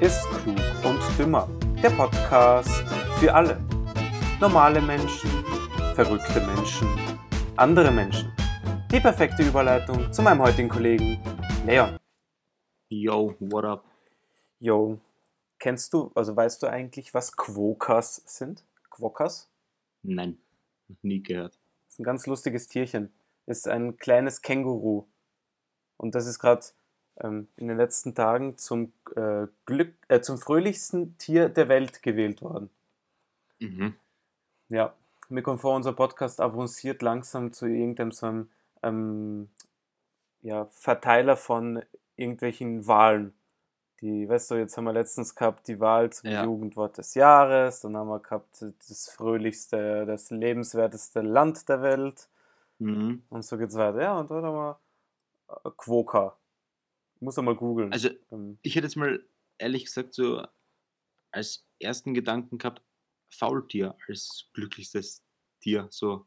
ist 0.00 0.26
Klug 0.30 0.56
und 0.82 0.98
Dümmer. 1.18 1.46
Der 1.82 1.90
Podcast 1.90 2.70
für 3.18 3.34
alle. 3.34 3.60
Normale 4.40 4.80
Menschen, 4.80 5.28
verrückte 5.94 6.40
Menschen, 6.40 6.88
andere 7.56 7.90
Menschen. 7.90 8.32
Die 8.90 8.98
perfekte 8.98 9.42
Überleitung 9.42 10.10
zu 10.10 10.22
meinem 10.22 10.40
heutigen 10.40 10.70
Kollegen 10.70 11.22
Leon. 11.66 11.98
Yo, 12.88 13.34
what 13.40 13.66
up? 13.66 13.84
Yo, 14.58 14.98
kennst 15.58 15.92
du, 15.92 16.10
also 16.14 16.34
weißt 16.34 16.62
du 16.62 16.68
eigentlich, 16.68 17.12
was 17.12 17.36
Quokkas 17.36 18.22
sind? 18.24 18.64
Quokkas? 18.88 19.50
Nein, 20.02 20.38
noch 20.88 21.02
nie 21.02 21.22
gehört. 21.22 21.58
Das 21.84 21.94
ist 21.94 22.00
ein 22.00 22.04
ganz 22.04 22.26
lustiges 22.26 22.68
Tierchen. 22.68 23.12
Ist 23.44 23.68
ein 23.68 23.98
kleines 23.98 24.40
Känguru. 24.40 25.04
Und 25.98 26.14
das 26.14 26.26
ist 26.26 26.38
gerade 26.38 26.64
ähm, 27.20 27.48
in 27.56 27.68
den 27.68 27.76
letzten 27.76 28.14
Tagen 28.14 28.58
zum 28.58 28.92
äh, 29.16 29.46
Glück, 29.66 29.94
äh, 30.08 30.20
zum 30.20 30.38
fröhlichsten 30.38 31.16
Tier 31.18 31.48
der 31.48 31.68
Welt 31.68 32.02
gewählt 32.02 32.42
worden. 32.42 32.70
Mhm. 33.60 33.94
Ja, 34.68 34.94
mir 35.28 35.42
kommt 35.42 35.60
vor, 35.60 35.76
unser 35.76 35.92
Podcast 35.92 36.40
avanciert 36.40 37.02
langsam 37.02 37.52
zu 37.52 37.66
irgendeinem 37.66 38.12
so 38.12 38.26
einem, 38.26 38.50
ähm, 38.82 39.50
ja, 40.42 40.66
Verteiler 40.66 41.36
von 41.36 41.82
irgendwelchen 42.16 42.86
Wahlen. 42.86 43.34
Die, 44.00 44.28
weißt 44.28 44.52
du, 44.52 44.54
jetzt 44.54 44.76
haben 44.78 44.84
wir 44.84 44.94
letztens 44.94 45.34
gehabt 45.34 45.68
die 45.68 45.78
Wahl 45.78 46.10
zum 46.10 46.30
Ja. 46.30 46.44
Jugendwort 46.44 46.96
des 46.98 47.14
Jahres, 47.14 47.80
dann 47.80 47.96
haben 47.96 48.08
wir 48.08 48.20
gehabt 48.20 48.62
das 48.88 49.10
fröhlichste, 49.10 50.06
das 50.06 50.30
lebenswerteste 50.30 51.20
Land 51.20 51.68
der 51.68 51.82
Welt 51.82 52.28
Mhm. 52.78 53.22
und 53.28 53.42
so 53.44 53.58
geht's 53.58 53.74
weiter. 53.76 54.00
Ja, 54.00 54.18
und 54.18 54.30
dann 54.30 54.42
haben 54.44 54.54
wir 54.56 54.80
äh, 55.48 55.70
Quokka. 55.76 56.36
Muss 57.20 57.36
er 57.36 57.42
mal 57.42 57.56
googeln. 57.56 57.92
Also, 57.92 58.10
Ähm, 58.32 58.58
ich 58.62 58.76
hätte 58.76 58.86
jetzt 58.86 58.96
mal 58.96 59.24
ehrlich 59.58 59.84
gesagt 59.84 60.14
so 60.14 60.44
als 61.32 61.66
ersten 61.78 62.14
Gedanken 62.14 62.58
gehabt, 62.58 62.82
Faultier 63.32 63.96
als 64.08 64.50
glücklichstes 64.54 65.22
Tier. 65.60 65.86
So, 65.90 66.26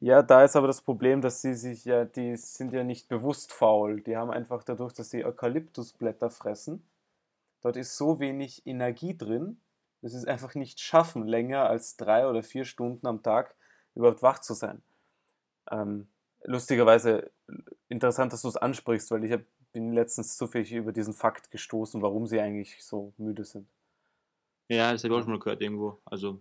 Ja, 0.00 0.22
da 0.22 0.44
ist 0.44 0.56
aber 0.56 0.66
das 0.66 0.80
Problem, 0.82 1.20
dass 1.20 1.42
sie 1.42 1.54
sich 1.54 1.84
ja, 1.84 2.04
die 2.04 2.36
sind 2.36 2.72
ja 2.72 2.84
nicht 2.84 3.08
bewusst 3.08 3.52
faul. 3.52 4.00
Die 4.00 4.16
haben 4.16 4.30
einfach 4.30 4.62
dadurch, 4.64 4.92
dass 4.94 5.10
sie 5.10 5.24
Eukalyptusblätter 5.24 6.30
fressen, 6.30 6.82
dort 7.62 7.76
ist 7.76 7.96
so 7.96 8.20
wenig 8.20 8.66
Energie 8.66 9.16
drin, 9.16 9.60
dass 10.02 10.12
sie 10.12 10.18
es 10.18 10.26
einfach 10.26 10.54
nicht 10.54 10.80
schaffen, 10.80 11.26
länger 11.26 11.68
als 11.68 11.96
drei 11.96 12.28
oder 12.28 12.42
vier 12.42 12.64
Stunden 12.64 13.06
am 13.06 13.22
Tag 13.22 13.56
überhaupt 13.94 14.22
wach 14.22 14.40
zu 14.40 14.54
sein. 14.54 14.82
Ähm, 15.70 16.08
lustigerweise 16.44 17.30
interessant, 17.90 18.32
dass 18.32 18.42
du 18.42 18.48
es 18.48 18.56
ansprichst, 18.56 19.10
weil 19.10 19.24
ich 19.24 19.32
hab, 19.32 19.42
bin 19.72 19.92
letztens 19.92 20.36
zufällig 20.36 20.72
über 20.72 20.92
diesen 20.92 21.12
Fakt 21.12 21.50
gestoßen, 21.50 22.00
warum 22.00 22.26
sie 22.26 22.40
eigentlich 22.40 22.82
so 22.82 23.12
müde 23.18 23.44
sind. 23.44 23.68
ja, 24.68 24.92
das 24.92 25.04
habe 25.04 25.12
ich 25.12 25.20
auch 25.20 25.24
schon 25.24 25.32
mal 25.32 25.40
gehört 25.40 25.60
irgendwo. 25.60 25.98
Also, 26.04 26.40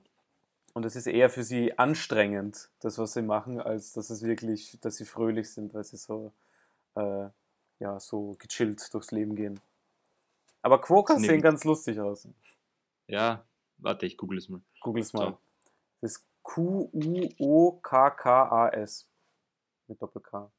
Und 0.74 0.86
es 0.86 0.96
ist 0.96 1.08
eher 1.08 1.30
für 1.30 1.44
sie 1.44 1.78
anstrengend, 1.78 2.70
das, 2.80 2.98
was 2.98 3.14
sie 3.14 3.22
machen, 3.24 3.60
als 3.60 3.92
dass 3.94 4.10
es 4.10 4.24
wirklich, 4.24 4.80
dass 4.82 4.96
sie 4.98 5.06
fröhlich 5.06 5.50
sind, 5.50 5.74
weil 5.74 5.84
sie 5.84 5.98
so, 5.98 6.32
äh, 6.96 7.28
ja, 7.80 8.00
so 8.00 8.36
gechillt 8.40 8.94
durchs 8.94 9.12
Leben 9.12 9.36
gehen. 9.36 9.60
Aber 10.62 10.80
Quokkas 10.82 11.22
sehen 11.22 11.42
ganz 11.42 11.64
lustig 11.64 12.00
aus. 12.00 12.28
ja, 13.08 13.44
warte, 13.78 14.06
ich 14.06 14.18
google 14.18 14.38
es 14.38 14.50
mal. 14.50 14.62
Google 14.82 15.02
es 15.02 15.14
mal. 15.14 15.32
So. 15.32 15.38
Das 16.02 16.12
ist 16.12 16.26
Q-U-O-K-K-A-S. 16.44 17.38
Mit 19.88 20.02
Doppel-K. 20.02 20.52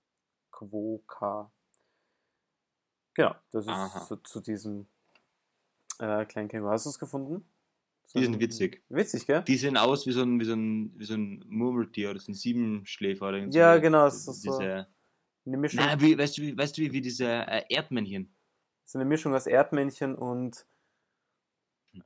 Quokka. 0.70 1.50
Genau, 3.14 3.35
das 3.51 3.64
ist 3.64 3.70
Aha. 3.70 4.07
zu, 4.07 4.17
zu 4.18 4.40
diesem 4.40 4.86
äh, 5.98 6.24
kleinen 6.27 6.48
Känguru. 6.48 6.70
Hast 6.70 6.86
du 6.86 6.90
es 6.90 6.98
gefunden? 6.98 7.45
Die 8.14 8.24
sind 8.24 8.40
witzig. 8.40 8.83
Witzig, 8.89 9.27
gell? 9.27 9.42
Die 9.42 9.57
sehen 9.57 9.77
aus 9.77 10.07
wie 10.07 10.12
so 10.12 10.23
ein, 10.23 10.40
wie 10.40 10.45
so 10.45 10.55
ein, 10.55 10.92
wie 10.98 11.05
so 11.05 11.14
ein 11.14 11.45
Murmeltier 11.46 12.11
oder 12.11 12.18
so 12.18 12.33
ein 12.33 12.35
Siebenschläfer 12.35 13.29
oder 13.29 13.39
irgend 13.39 13.55
Ja, 13.55 13.77
so. 13.77 13.80
genau, 13.80 14.07
es 14.07 14.27
ist 14.27 14.42
so- 14.42 14.58
Diese, 14.58 14.89
Eine 15.46 15.57
Mischung. 15.57 15.80
Nein, 15.80 16.01
wie, 16.01 16.18
weißt 16.18 16.36
du, 16.39 16.42
wie, 16.42 16.58
weißt 16.58 16.77
du, 16.77 16.83
wie, 16.83 16.92
wie 16.92 17.01
diese 17.01 17.24
äh, 17.27 17.62
Erdmännchen? 17.73 18.35
So 18.85 18.98
eine 18.98 19.05
Mischung 19.08 19.35
aus 19.35 19.46
Erdmännchen 19.46 20.14
und, 20.17 20.67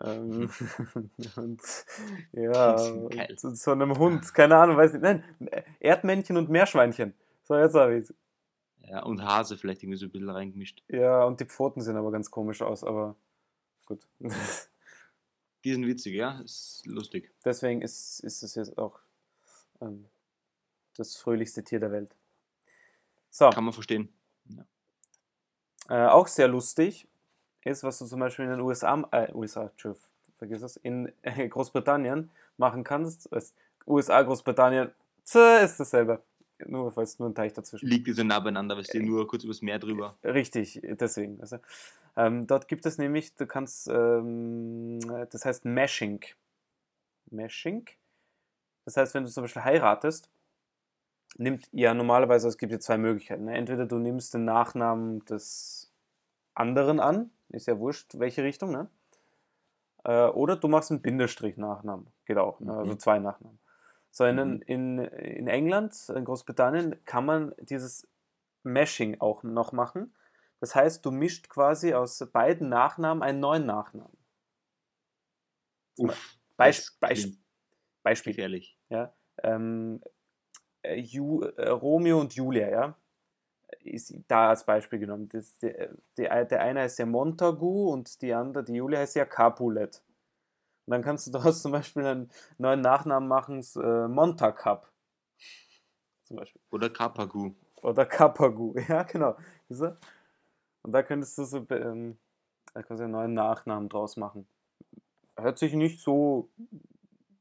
ähm, 0.00 0.50
und 1.36 1.62
ja, 2.32 2.76
zu, 3.36 3.52
zu 3.54 3.70
einem 3.70 3.96
Hund. 3.98 4.32
Keine 4.34 4.56
Ahnung, 4.56 4.76
weiß 4.76 4.92
nicht. 4.92 5.02
Nein, 5.02 5.24
Erdmännchen 5.80 6.36
und 6.36 6.50
Meerschweinchen. 6.50 7.14
So, 7.44 7.56
jetzt 7.56 7.74
habe 7.74 7.98
ich 7.98 8.12
Ja, 8.94 9.02
und 9.02 9.24
Hase 9.24 9.58
vielleicht 9.58 9.82
irgendwie 9.82 9.98
so 9.98 10.06
ein 10.06 10.12
bisschen 10.12 10.30
reingemischt. 10.30 10.84
Ja, 10.86 11.24
und 11.24 11.40
die 11.40 11.46
Pfoten 11.46 11.80
sehen 11.80 11.96
aber 11.96 12.12
ganz 12.12 12.30
komisch 12.30 12.62
aus, 12.62 12.84
aber 12.84 13.16
gut. 13.86 14.06
Die 15.64 15.72
sind 15.72 15.84
witzig, 15.84 16.14
ja, 16.14 16.38
ist 16.38 16.86
lustig. 16.86 17.32
Deswegen 17.44 17.82
ist, 17.82 18.20
ist 18.20 18.44
es 18.44 18.54
jetzt 18.54 18.78
auch 18.78 19.00
ähm, 19.80 20.06
das 20.96 21.16
fröhlichste 21.16 21.64
Tier 21.64 21.80
der 21.80 21.90
Welt. 21.90 22.14
So, 23.30 23.50
Kann 23.50 23.64
man 23.64 23.72
verstehen. 23.72 24.14
äh, 25.88 26.06
auch 26.06 26.28
sehr 26.28 26.46
lustig 26.46 27.08
ist, 27.64 27.82
was 27.82 27.98
du 27.98 28.06
zum 28.06 28.20
Beispiel 28.20 28.44
in 28.44 28.52
den 28.52 28.60
USA, 28.60 29.08
äh, 29.10 29.32
USA, 29.34 29.64
Entschuldigung, 29.64 30.06
vergiss 30.36 30.62
es, 30.62 30.76
in 30.76 31.10
äh, 31.22 31.48
Großbritannien 31.48 32.30
machen 32.58 32.84
kannst. 32.84 33.28
USA, 33.88 34.22
Großbritannien, 34.22 34.92
ist 35.24 35.80
dasselbe. 35.80 36.22
Nur, 36.66 36.92
falls 36.92 37.18
nur 37.18 37.28
ein 37.28 37.34
Teich 37.34 37.52
dazwischen 37.52 37.86
Liegt 37.88 38.06
die 38.06 38.12
so 38.12 38.22
nah 38.22 38.38
beieinander, 38.40 38.76
weil 38.76 38.84
Äh, 38.84 38.92
die 38.92 39.00
nur 39.00 39.26
kurz 39.26 39.44
übers 39.44 39.60
Meer 39.62 39.78
drüber. 39.78 40.16
Richtig, 40.22 40.80
deswegen. 40.82 41.40
Also, 41.40 41.58
ähm, 42.16 42.46
dort 42.46 42.68
gibt 42.68 42.86
es 42.86 42.96
nämlich, 42.98 43.34
du 43.34 43.46
kannst, 43.46 43.88
ähm, 43.88 45.00
das 45.30 45.44
heißt 45.44 45.64
Mashing. 45.64 46.20
Mashing? 47.30 47.86
Das 48.84 48.96
heißt, 48.96 49.14
wenn 49.14 49.24
du 49.24 49.30
zum 49.30 49.42
Beispiel 49.44 49.64
heiratest, 49.64 50.30
nimmt, 51.36 51.68
ja, 51.72 51.92
normalerweise, 51.94 52.46
es 52.48 52.58
gibt 52.58 52.72
ja 52.72 52.78
zwei 52.78 52.98
Möglichkeiten. 52.98 53.46
Ne? 53.46 53.54
Entweder 53.56 53.86
du 53.86 53.98
nimmst 53.98 54.34
den 54.34 54.44
Nachnamen 54.44 55.24
des 55.24 55.90
anderen 56.54 57.00
an, 57.00 57.30
ist 57.48 57.66
ja 57.66 57.78
wurscht, 57.78 58.18
welche 58.18 58.44
Richtung, 58.44 58.70
ne? 58.70 58.88
Äh, 60.04 60.26
oder 60.28 60.56
du 60.56 60.68
machst 60.68 60.90
einen 60.90 61.00
Bindestrich-Nachnamen, 61.02 62.06
geht 62.26 62.36
auch, 62.38 62.60
ne? 62.60 62.76
also 62.76 62.92
Mhm. 62.92 62.98
zwei 63.00 63.18
Nachnamen. 63.18 63.58
So, 64.14 64.24
in, 64.26 64.36
Mhm. 64.36 64.62
in, 64.66 64.98
in 65.00 65.48
England, 65.48 66.08
in 66.08 66.24
Großbritannien, 66.24 67.04
kann 67.04 67.26
man 67.26 67.52
dieses 67.58 68.06
Mashing 68.62 69.20
auch 69.20 69.42
noch 69.42 69.72
machen. 69.72 70.14
Das 70.60 70.76
heißt, 70.76 71.04
du 71.04 71.10
mischt 71.10 71.48
quasi 71.48 71.94
aus 71.94 72.20
beiden 72.32 72.68
Nachnamen 72.68 73.24
einen 73.24 73.40
neuen 73.40 73.66
Nachnamen. 73.66 74.16
Uff, 75.98 76.38
Beisp 76.56 77.00
Beisp 77.00 77.32
Beispiel. 78.02 78.32
gefährlich. 78.32 78.78
Ja, 78.90 79.12
ähm, 79.42 80.00
äh, 80.82 80.96
Ju 81.00 81.42
äh, 81.42 81.68
Romeo 81.70 82.20
und 82.20 82.34
Julia, 82.34 82.70
ja, 82.70 82.98
ist 83.80 84.14
da 84.28 84.50
als 84.50 84.64
Beispiel 84.66 85.00
genommen. 85.00 85.28
Das, 85.30 85.58
der, 85.58 85.90
der, 86.16 86.44
der 86.44 86.62
eine 86.62 86.80
heißt 86.82 86.98
ja 87.00 87.06
Montagu 87.06 87.90
und 87.92 88.22
die 88.22 88.34
andere, 88.34 88.64
die 88.64 88.74
Julia 88.74 89.00
heißt 89.00 89.16
ja 89.16 89.24
Capulet. 89.26 90.02
Und 90.86 90.90
dann 90.90 91.02
kannst 91.02 91.26
du 91.26 91.30
daraus 91.32 91.62
zum 91.62 91.72
Beispiel 91.72 92.04
einen 92.04 92.30
neuen 92.58 92.80
Nachnamen 92.80 93.28
machen, 93.28 93.64
äh, 93.76 94.08
Montacap. 94.08 94.90
Zum 96.24 96.36
Beispiel. 96.38 96.60
Oder 96.70 96.90
Kapagu. 96.90 97.54
Oder 97.82 98.06
Kapagu, 98.06 98.74
ja, 98.88 99.02
genau. 99.02 99.36
Und 100.82 100.92
da 100.92 101.02
könntest 101.02 101.36
du 101.38 101.44
so 101.44 101.66
ähm, 101.70 102.18
du 102.74 103.04
einen 103.04 103.12
neuen 103.12 103.34
Nachnamen 103.34 103.88
draus 103.88 104.16
machen. 104.16 104.46
Hört 105.36 105.58
sich 105.58 105.74
nicht 105.74 106.00
so 106.00 106.50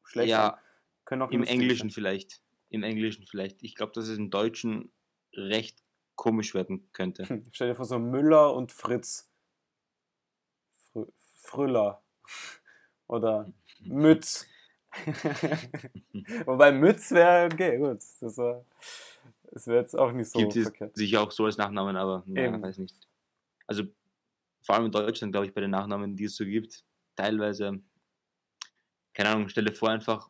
schlecht 0.04 0.34
an. 0.34 0.40
Ja, 0.40 0.60
Können 1.06 1.22
auch 1.22 1.32
im 1.32 1.44
Englischen 1.44 1.90
sein. 1.90 1.94
vielleicht. 1.94 2.42
Im 2.70 2.84
Englischen 2.84 3.26
vielleicht. 3.28 3.62
Ich 3.64 3.76
glaube, 3.76 3.94
dass 3.94 4.08
es 4.08 4.18
im 4.18 4.32
Deutschen 4.32 4.92
recht 5.34 5.84
komisch 6.16 6.54
werden 6.54 6.90
könnte. 6.94 7.28
Hm, 7.28 7.46
Stell 7.52 7.70
dir 7.70 7.76
vor, 7.76 7.86
so 7.86 8.00
Müller 8.00 8.54
und 8.54 8.72
Fritz. 8.72 9.30
Fr 10.92 11.08
Früller. 11.36 12.04
Oder 13.08 13.52
Mütz. 13.82 14.48
Wobei 16.46 16.72
Mütz 16.72 17.12
wäre 17.12 17.50
okay, 17.52 17.78
gut. 17.78 18.04
Das 18.22 18.38
wäre 18.38 18.66
das 19.52 19.68
wär 19.68 19.76
jetzt 19.82 19.98
auch 19.98 20.12
nicht 20.12 20.30
so 20.32 20.40
Gibt 20.40 20.56
es 20.56 20.64
verkehrt. 20.64 20.96
sicher 20.96 21.22
auch 21.22 21.32
so 21.32 21.46
als 21.46 21.58
Nachnamen, 21.58 21.96
aber 21.96 22.24
ja, 22.28 22.60
weiß 22.60 22.80
nicht. 22.80 22.96
Also 23.68 23.84
vor 24.62 24.76
allem 24.76 24.86
in 24.86 24.92
Deutschland, 24.92 25.32
glaube 25.34 25.46
ich, 25.48 25.54
bei 25.54 25.62
den 25.62 25.72
Nachnamen, 25.72 26.16
die 26.16 26.26
es 26.26 26.36
so 26.36 26.46
gibt, 26.46 26.84
teilweise, 27.16 27.82
keine 29.14 29.30
Ahnung, 29.30 29.50
stell 29.50 29.66
dir 29.66 29.74
vor 29.74 29.90
einfach, 29.90 30.30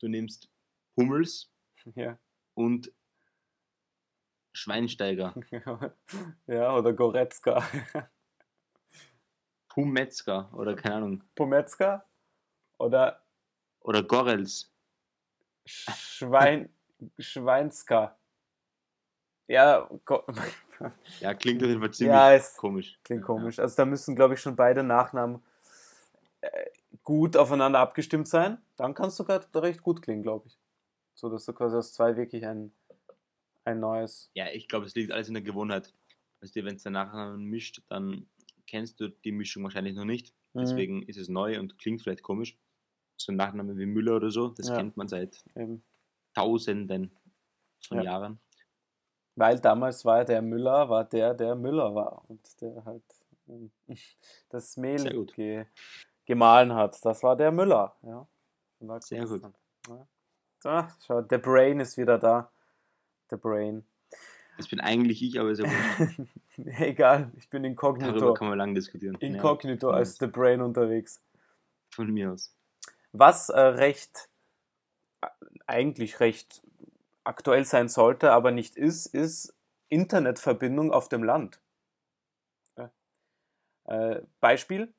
du 0.00 0.08
nimmst 0.08 0.48
Hummels 0.96 1.50
Ja. 1.96 2.18
und 2.54 2.92
Schweinsteiger, 4.52 5.34
ja, 6.46 6.76
oder 6.76 6.92
Goretzka. 6.92 7.64
Pumetzka 9.74 10.48
oder 10.52 10.76
keine 10.76 10.94
Ahnung, 10.96 11.24
Pometzka 11.34 12.04
oder 12.78 13.20
oder 13.80 14.02
Gorels. 14.04 14.72
Schwein 15.66 16.68
Schweinska. 17.18 18.16
Ja, 19.48 19.90
Ja, 21.20 21.34
klingt 21.34 21.62
auf 21.62 21.68
jeden 21.68 21.80
Fall 21.80 21.90
ziemlich 21.92 22.14
ja, 22.14 22.38
komisch. 22.56 22.98
klingt 23.04 23.22
komisch. 23.24 23.58
Also 23.58 23.76
da 23.76 23.84
müssen, 23.84 24.16
glaube 24.16 24.34
ich, 24.34 24.40
schon 24.40 24.56
beide 24.56 24.82
Nachnamen 24.82 25.42
äh, 26.40 26.66
gut 27.02 27.36
aufeinander 27.36 27.78
abgestimmt 27.80 28.28
sein. 28.28 28.58
Dann 28.76 28.94
kann 28.94 29.08
es 29.08 29.16
sogar 29.16 29.44
recht 29.56 29.82
gut 29.82 30.02
klingen, 30.02 30.22
glaube 30.22 30.46
ich. 30.48 30.58
So 31.14 31.30
dass 31.30 31.44
du 31.44 31.52
quasi 31.52 31.76
aus 31.76 31.92
zwei 31.92 32.16
wirklich 32.16 32.46
ein, 32.46 32.72
ein 33.64 33.80
neues. 33.80 34.30
Ja, 34.34 34.46
ich 34.52 34.68
glaube, 34.68 34.86
es 34.86 34.94
liegt 34.94 35.12
alles 35.12 35.28
in 35.28 35.34
der 35.34 35.42
Gewohnheit. 35.42 35.92
Weißt 36.40 36.56
du, 36.56 36.64
wenn 36.64 36.76
es 36.76 36.82
der 36.82 36.92
Nachnamen 36.92 37.44
mischt, 37.44 37.82
dann 37.88 38.26
kennst 38.66 39.00
du 39.00 39.08
die 39.08 39.32
Mischung 39.32 39.62
wahrscheinlich 39.64 39.94
noch 39.94 40.04
nicht. 40.04 40.34
Mhm. 40.52 40.60
Deswegen 40.60 41.02
ist 41.02 41.16
es 41.18 41.28
neu 41.28 41.58
und 41.58 41.78
klingt 41.78 42.02
vielleicht 42.02 42.22
komisch. 42.22 42.58
So 43.16 43.32
ein 43.32 43.36
Nachname 43.36 43.76
wie 43.76 43.86
Müller 43.86 44.16
oder 44.16 44.30
so, 44.30 44.48
das 44.48 44.68
Ja. 44.68 44.76
kennt 44.76 44.96
man 44.96 45.08
seit 45.08 45.44
Eben. 45.56 45.84
Tausenden 46.34 47.16
von 47.86 47.98
Ja. 47.98 48.04
Jahren. 48.04 48.40
Weil 49.36 49.58
damals 49.60 50.04
war 50.04 50.24
der 50.24 50.42
Müller, 50.42 50.88
war 50.88 51.04
der, 51.04 51.34
der 51.34 51.54
Müller 51.56 51.94
war. 51.94 52.22
Und 52.28 52.60
der 52.60 52.84
halt 52.84 53.02
ähm, 53.48 53.70
das 54.48 54.76
Mehl 54.76 55.26
ge, 55.26 55.66
gemahlen 56.24 56.72
hat. 56.74 57.04
Das 57.04 57.22
war 57.22 57.36
der 57.36 57.50
Müller. 57.52 57.96
Ja. 58.02 58.26
Sehr 59.00 59.26
gut. 59.26 59.42
Ja. 59.88 60.06
So, 60.60 60.88
schau, 61.06 61.20
der 61.22 61.38
Brain 61.38 61.80
ist 61.80 61.96
wieder 61.96 62.18
da. 62.18 62.50
Der 63.30 63.36
Brain. 63.36 63.84
Das 64.56 64.68
bin 64.68 64.80
eigentlich 64.80 65.22
ich, 65.22 65.40
aber 65.40 65.50
ist 65.50 65.60
ja. 65.60 65.66
Egal, 66.78 67.32
ich 67.36 67.48
bin 67.50 67.62
Darüber 67.62 67.70
inkognito. 67.70 68.34
kann 68.34 68.48
man 68.48 68.58
lang 68.58 68.74
diskutieren. 68.74 69.16
Ja, 69.20 69.28
Inkognito 69.28 69.88
von 69.88 69.96
als 69.96 70.18
The 70.18 70.26
Brain 70.26 70.60
unterwegs. 70.60 71.20
Von 71.90 72.12
mir 72.12 72.32
aus. 72.32 72.54
Was 73.12 73.48
äh, 73.48 73.58
recht, 73.60 74.28
äh, 75.20 75.28
eigentlich 75.66 76.20
recht 76.20 76.62
aktuell 77.24 77.64
sein 77.64 77.88
sollte, 77.88 78.32
aber 78.32 78.50
nicht 78.50 78.76
ist, 78.76 79.06
ist 79.06 79.54
Internetverbindung 79.88 80.92
auf 80.92 81.08
dem 81.08 81.24
Land. 81.24 81.60
Ja. 82.76 82.90
Äh, 83.86 84.22
Beispiel, 84.40 84.92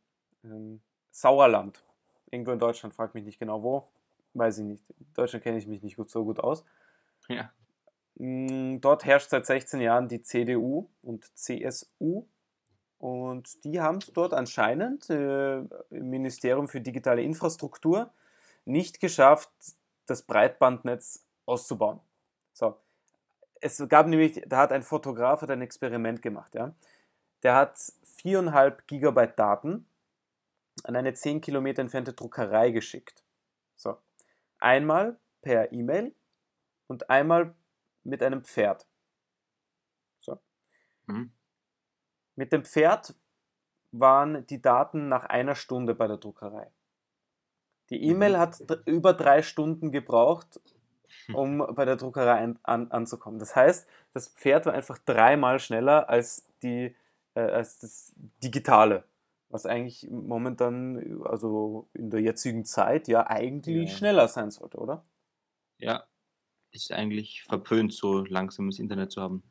ähm, 0.43 0.81
Sauerland. 1.11 1.83
Irgendwo 2.31 2.51
in 2.51 2.59
Deutschland, 2.59 2.93
frag 2.93 3.13
mich 3.13 3.23
nicht 3.23 3.39
genau 3.39 3.63
wo, 3.63 3.87
weiß 4.33 4.57
ich 4.59 4.65
nicht. 4.65 4.89
In 4.99 5.13
Deutschland 5.13 5.43
kenne 5.43 5.57
ich 5.57 5.67
mich 5.67 5.81
nicht 5.81 5.95
gut, 5.95 6.09
so 6.09 6.25
gut 6.25 6.39
aus. 6.39 6.65
Ja. 7.29 7.51
Mm, 8.15 8.79
Dort 8.79 9.05
herrscht 9.05 9.29
seit 9.29 9.45
16 9.45 9.81
Jahren 9.81 10.07
die 10.07 10.21
CDU 10.21 10.89
und 11.01 11.25
CSU. 11.37 12.25
Und 12.97 13.63
die 13.63 13.81
haben 13.81 13.97
es 13.97 14.11
dort 14.13 14.33
anscheinend 14.33 15.09
äh, 15.09 15.57
im 15.57 16.09
Ministerium 16.09 16.67
für 16.67 16.81
digitale 16.81 17.21
Infrastruktur 17.21 18.11
nicht 18.63 18.99
geschafft, 18.99 19.51
das 20.05 20.23
Breitbandnetz 20.23 21.25
auszubauen. 21.45 21.99
So. 22.53 22.77
Es 23.61 23.83
gab 23.89 24.07
nämlich, 24.07 24.41
da 24.47 24.57
hat 24.57 24.71
ein 24.71 24.83
Fotograf 24.83 25.41
hat 25.41 25.51
ein 25.51 25.61
Experiment 25.61 26.21
gemacht. 26.21 26.55
Ja? 26.55 26.73
Der 27.43 27.55
hat 27.55 27.77
4,5 27.77 28.77
Gigabyte 28.87 29.37
Daten 29.37 29.87
an 30.83 30.95
eine 30.95 31.13
10 31.13 31.41
Kilometer 31.41 31.81
entfernte 31.81 32.13
Druckerei 32.13 32.71
geschickt. 32.71 33.23
So. 33.75 33.97
Einmal 34.59 35.17
per 35.41 35.71
E-Mail 35.71 36.13
und 36.87 37.09
einmal 37.09 37.53
mit 38.05 38.23
einem 38.23 38.43
Pferd. 38.43 38.85
So. 40.19 40.39
Mhm. 41.07 41.31
Mit 42.35 42.51
dem 42.51 42.63
Pferd 42.65 43.15
waren 43.91 44.45
die 44.47 44.61
Daten 44.61 45.07
nach 45.09 45.25
einer 45.25 45.55
Stunde 45.55 45.95
bei 45.95 46.07
der 46.07 46.17
Druckerei. 46.17 46.69
Die 47.89 48.01
E-Mail 48.03 48.33
Mhm. 48.33 48.37
hat 48.37 48.69
dr- 48.69 48.81
über 48.85 49.13
drei 49.13 49.41
Stunden 49.41 49.91
gebraucht, 49.91 50.59
um 51.33 51.59
bei 51.75 51.85
der 51.85 51.95
Druckerei 51.95 52.41
an, 52.43 52.59
an, 52.63 52.91
anzukommen. 52.91 53.39
Das 53.39 53.55
heißt, 53.55 53.87
das 54.13 54.27
Pferd 54.29 54.65
war 54.65 54.73
einfach 54.73 54.97
dreimal 54.97 55.59
schneller 55.59 56.09
als, 56.09 56.47
die, 56.63 56.95
äh, 57.35 57.39
als 57.41 57.79
das 57.79 58.13
Digitale. 58.43 59.03
Was 59.49 59.65
eigentlich 59.65 60.09
momentan, 60.09 61.21
also 61.25 61.87
in 61.93 62.09
der 62.09 62.21
jetzigen 62.21 62.65
Zeit, 62.65 63.07
ja 63.07 63.27
eigentlich 63.27 63.91
Ja. 63.91 63.97
schneller 63.97 64.27
sein 64.27 64.51
sollte, 64.51 64.77
oder? 64.77 65.05
Ja. 65.77 66.05
Ist 66.75 66.91
eigentlich 66.91 67.43
verpönt, 67.43 67.93
so 67.93 68.25
langsames 68.25 68.79
Internet 68.79 69.11
zu 69.11 69.21
haben. 69.21 69.41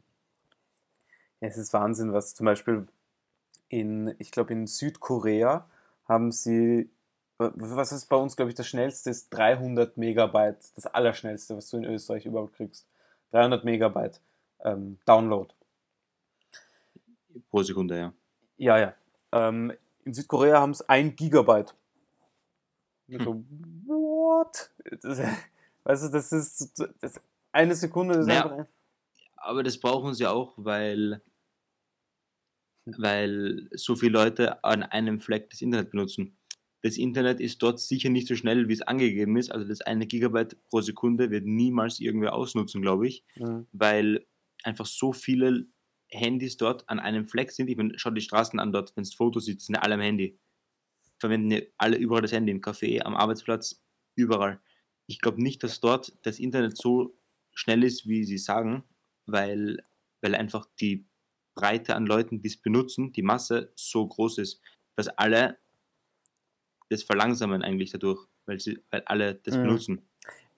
Ja, 1.41 1.49
es 1.49 1.57
ist 1.57 1.73
Wahnsinn, 1.73 2.13
was 2.13 2.35
zum 2.35 2.45
Beispiel 2.47 2.87
in, 3.69 4.15
ich 4.19 4.31
glaube, 4.31 4.53
in 4.53 4.67
Südkorea 4.67 5.69
haben 6.07 6.33
sie, 6.33 6.91
wa- 7.39 7.53
was 7.55 7.93
ist 7.93 8.07
bei 8.07 8.17
uns, 8.17 8.37
glaube 8.37 8.51
ich, 8.51 8.55
das 8.55 8.69
schnellste 8.69 9.11
ist 9.11 9.31
300 9.31 9.97
Megabyte, 9.97 10.59
das 10.77 10.87
allerschnellste, 10.87 11.57
was 11.57 11.71
du 11.71 11.79
in 11.79 11.85
Österreich 11.85 12.27
überhaupt 12.27 12.57
kriegst. 12.57 12.87
300 13.33 13.65
Megabyte 13.65 14.21
ähm, 14.63 14.99
Download. 15.07 15.53
Pro 17.51 17.63
Sekunde, 17.63 17.99
ja. 17.99 18.13
Ja, 18.59 18.79
ja. 18.79 18.95
Ähm, 19.33 19.73
in 20.05 20.13
Südkorea 20.15 20.61
haben 20.61 20.71
es 20.71 20.87
1 20.89 21.17
Gigabyte. 21.17 21.75
Und 23.09 23.23
So, 23.23 23.45
what? 23.87 24.71
Das, 25.03 25.19
weißt 25.85 26.05
du, 26.05 26.09
das 26.11 26.33
ist 26.33 26.73
das, 27.01 27.21
eine 27.53 27.75
Sekunde 27.75 28.17
ist 28.17 28.29
Naja, 28.29 28.43
einfach 28.45 28.51
ein, 28.51 28.67
Aber 29.37 29.63
das 29.63 29.79
brauchen 29.81 30.15
sie 30.15 30.27
auch, 30.27 30.55
weil, 30.59 31.23
weil 32.87 33.69
so 33.73 33.97
viele 33.97 34.13
Leute 34.13 34.63
an 34.65 34.83
einem 34.83 35.21
Fleck 35.21 35.51
das 35.51 35.63
Internet 35.63 35.91
benutzen. 35.91 36.37
Das 36.83 36.99
Internet 36.99 37.41
ist 37.41 37.63
dort 37.63 37.81
sicher 37.81 38.11
nicht 38.11 38.29
so 38.29 38.37
schnell, 38.37 38.69
wie 38.69 38.75
es 38.75 38.83
angegeben 38.83 39.37
ist. 39.37 39.51
Also 39.51 39.67
das 39.67 39.81
eine 39.81 40.07
Gigabyte 40.07 40.63
pro 40.65 40.83
Sekunde 40.83 41.31
wird 41.31 41.47
niemals 41.47 41.99
irgendwer 41.99 42.35
ausnutzen, 42.35 42.83
glaube 42.83 43.09
ich, 43.09 43.25
Mhm. 43.37 43.67
weil 43.73 44.27
einfach 44.65 44.87
so 44.87 45.13
viele 45.13 45.67
Handys 46.11 46.57
dort 46.59 46.89
an 46.89 47.01
einem 47.01 47.25
Fleck 47.27 47.51
sind. 47.53 47.71
Ich 47.71 47.77
meine, 47.77 47.99
schau 47.99 48.11
die 48.11 48.21
Straßen 48.21 48.61
an 48.61 48.73
dort, 48.73 48.95
wenn 48.97 49.05
du 49.05 49.11
Fotos 49.11 49.47
siehst, 49.47 49.63
sind 49.63 49.77
alle 49.77 49.95
am 49.95 50.01
Handy. 50.01 50.39
Verwenden 51.19 51.63
alle 51.79 51.97
überall 51.97 52.23
das 52.23 52.33
Handy, 52.33 52.53
im 52.53 52.61
Café, 52.61 53.01
am 53.03 53.17
Arbeitsplatz, 53.17 53.83
überall. 54.15 54.61
Ich 55.07 55.21
glaube 55.21 55.43
nicht, 55.43 55.63
dass 55.63 55.81
dort 55.81 56.17
das 56.23 56.39
Internet 56.39 56.77
so 56.77 57.15
schnell 57.53 57.85
ist, 57.85 58.09
wie 58.09 58.25
sie 58.25 58.39
sagen, 58.39 58.85
weil, 59.27 59.83
weil 60.23 60.35
einfach 60.35 60.67
die 60.81 61.07
Breite 61.55 61.95
an 61.95 62.07
Leuten, 62.07 62.41
die 62.41 62.49
es 62.49 62.57
benutzen, 62.57 63.13
die 63.13 63.23
Masse 63.23 63.73
so 63.75 64.07
groß 64.07 64.39
ist, 64.39 64.61
dass 64.97 65.09
alle 65.09 65.59
das 66.89 67.03
verlangsamen 67.03 67.63
eigentlich 67.63 67.91
dadurch, 67.91 68.27
weil, 68.47 68.61
sie, 68.61 68.83
weil 68.91 69.03
alle 69.07 69.35
das 69.37 69.57
Mhm. 69.57 69.63
benutzen. 69.63 70.09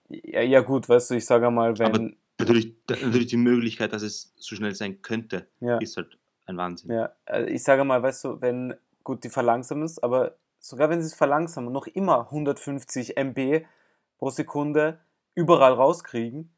ja, 0.08 0.40
ja, 0.40 0.60
gut, 0.60 0.88
weißt 0.88 1.10
du, 1.10 1.14
ich 1.14 1.26
sage 1.26 1.50
mal, 1.50 1.78
wenn. 1.78 1.86
Aber 1.86 2.10
Natürlich, 2.38 2.74
natürlich 2.88 3.28
die 3.28 3.38
Möglichkeit, 3.38 3.94
dass 3.94 4.02
es 4.02 4.34
so 4.36 4.56
schnell 4.56 4.74
sein 4.74 5.00
könnte, 5.00 5.48
ja. 5.60 5.78
ist 5.78 5.96
halt 5.96 6.18
ein 6.44 6.58
Wahnsinn. 6.58 6.90
Ja, 6.90 7.12
äh, 7.24 7.50
ich 7.50 7.62
sage 7.62 7.82
mal, 7.82 8.02
weißt 8.02 8.24
du, 8.24 8.40
wenn, 8.42 8.74
gut, 9.04 9.24
die 9.24 9.30
verlangsamen 9.30 9.84
es, 9.84 9.98
aber 10.02 10.36
sogar 10.58 10.90
wenn 10.90 11.00
sie 11.00 11.06
es 11.06 11.14
verlangsamen, 11.14 11.72
noch 11.72 11.86
immer 11.86 12.26
150 12.26 13.16
MB 13.16 13.64
pro 14.18 14.30
Sekunde 14.30 14.98
überall 15.34 15.72
rauskriegen, 15.72 16.50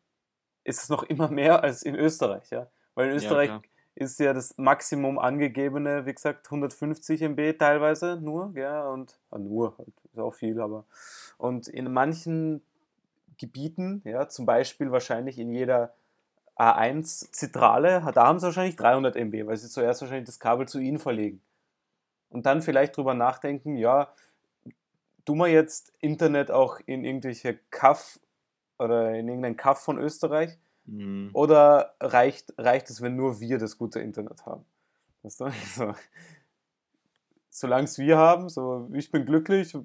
ist 0.65 0.83
es 0.83 0.89
noch 0.89 1.03
immer 1.03 1.29
mehr 1.29 1.63
als 1.63 1.83
in 1.83 1.95
Österreich, 1.95 2.51
ja. 2.51 2.69
Weil 2.95 3.11
in 3.11 3.17
Österreich 3.17 3.49
klar. 3.49 3.63
ist 3.95 4.19
ja 4.21 4.33
das 4.33 4.57
Maximum 4.59 5.19
angegebene, 5.19 6.07
wie 6.07 6.15
gesagt, 6.15 6.47
150 6.47 7.23
MB 7.23 7.59
teilweise 7.59 8.19
nur, 8.21 8.53
ja, 8.55 8.89
und 8.89 9.19
ah, 9.31 9.39
nur, 9.39 9.77
halt, 9.79 9.93
ist 10.13 10.19
auch 10.19 10.35
viel, 10.35 10.61
aber 10.61 10.85
und 11.37 11.69
in 11.69 11.93
manchen 11.93 12.63
Gebieten, 13.39 14.03
ja, 14.05 14.29
zum 14.29 14.47
Beispiel 14.47 14.91
wahrscheinlich 14.91 15.39
in 15.39 15.51
jeder 15.51 15.95
A1-Zentrale, 16.57 18.03
da 18.13 18.27
haben 18.27 18.41
sie 18.41 18.47
wahrscheinlich 18.47 18.77
300 18.77 19.17
MB, 19.17 19.47
weil 19.47 19.57
sie 19.57 19.69
zuerst 19.69 20.01
wahrscheinlich 20.01 20.27
das 20.27 20.41
Kabel 20.41 20.67
zu 20.67 20.81
ihnen 20.81 20.99
verlegen. 20.99 21.41
Und 22.31 22.47
dann 22.47 22.63
vielleicht 22.63 22.97
drüber 22.97 23.15
nachdenken, 23.15 23.77
ja, 23.77 24.13
tun 25.29 25.37
wir 25.37 25.49
jetzt 25.49 25.93
Internet 26.01 26.51
auch 26.51 26.81
in 26.87 27.05
irgendwelche 27.05 27.59
Kaff 27.71 28.19
oder 28.79 29.15
in 29.15 29.29
irgendeinen 29.29 29.59
Kaff 29.59 29.79
von 29.79 29.99
Österreich 29.99 30.57
Mhm. 30.87 31.29
oder 31.35 31.95
reicht, 32.01 32.55
reicht 32.57 32.89
es, 32.89 33.03
wenn 33.03 33.15
nur 33.15 33.39
wir 33.39 33.59
das 33.59 33.77
gute 33.77 34.01
Internet 34.01 34.47
haben? 34.47 34.65
Weißt 35.23 35.41
du? 35.41 35.51
So, 35.77 35.95
Solange 37.51 37.85
es 37.85 37.99
wir 37.99 38.17
haben, 38.17 38.49
so 38.49 38.89
ich 38.95 39.11
bin 39.11 39.27
glücklich, 39.27 39.77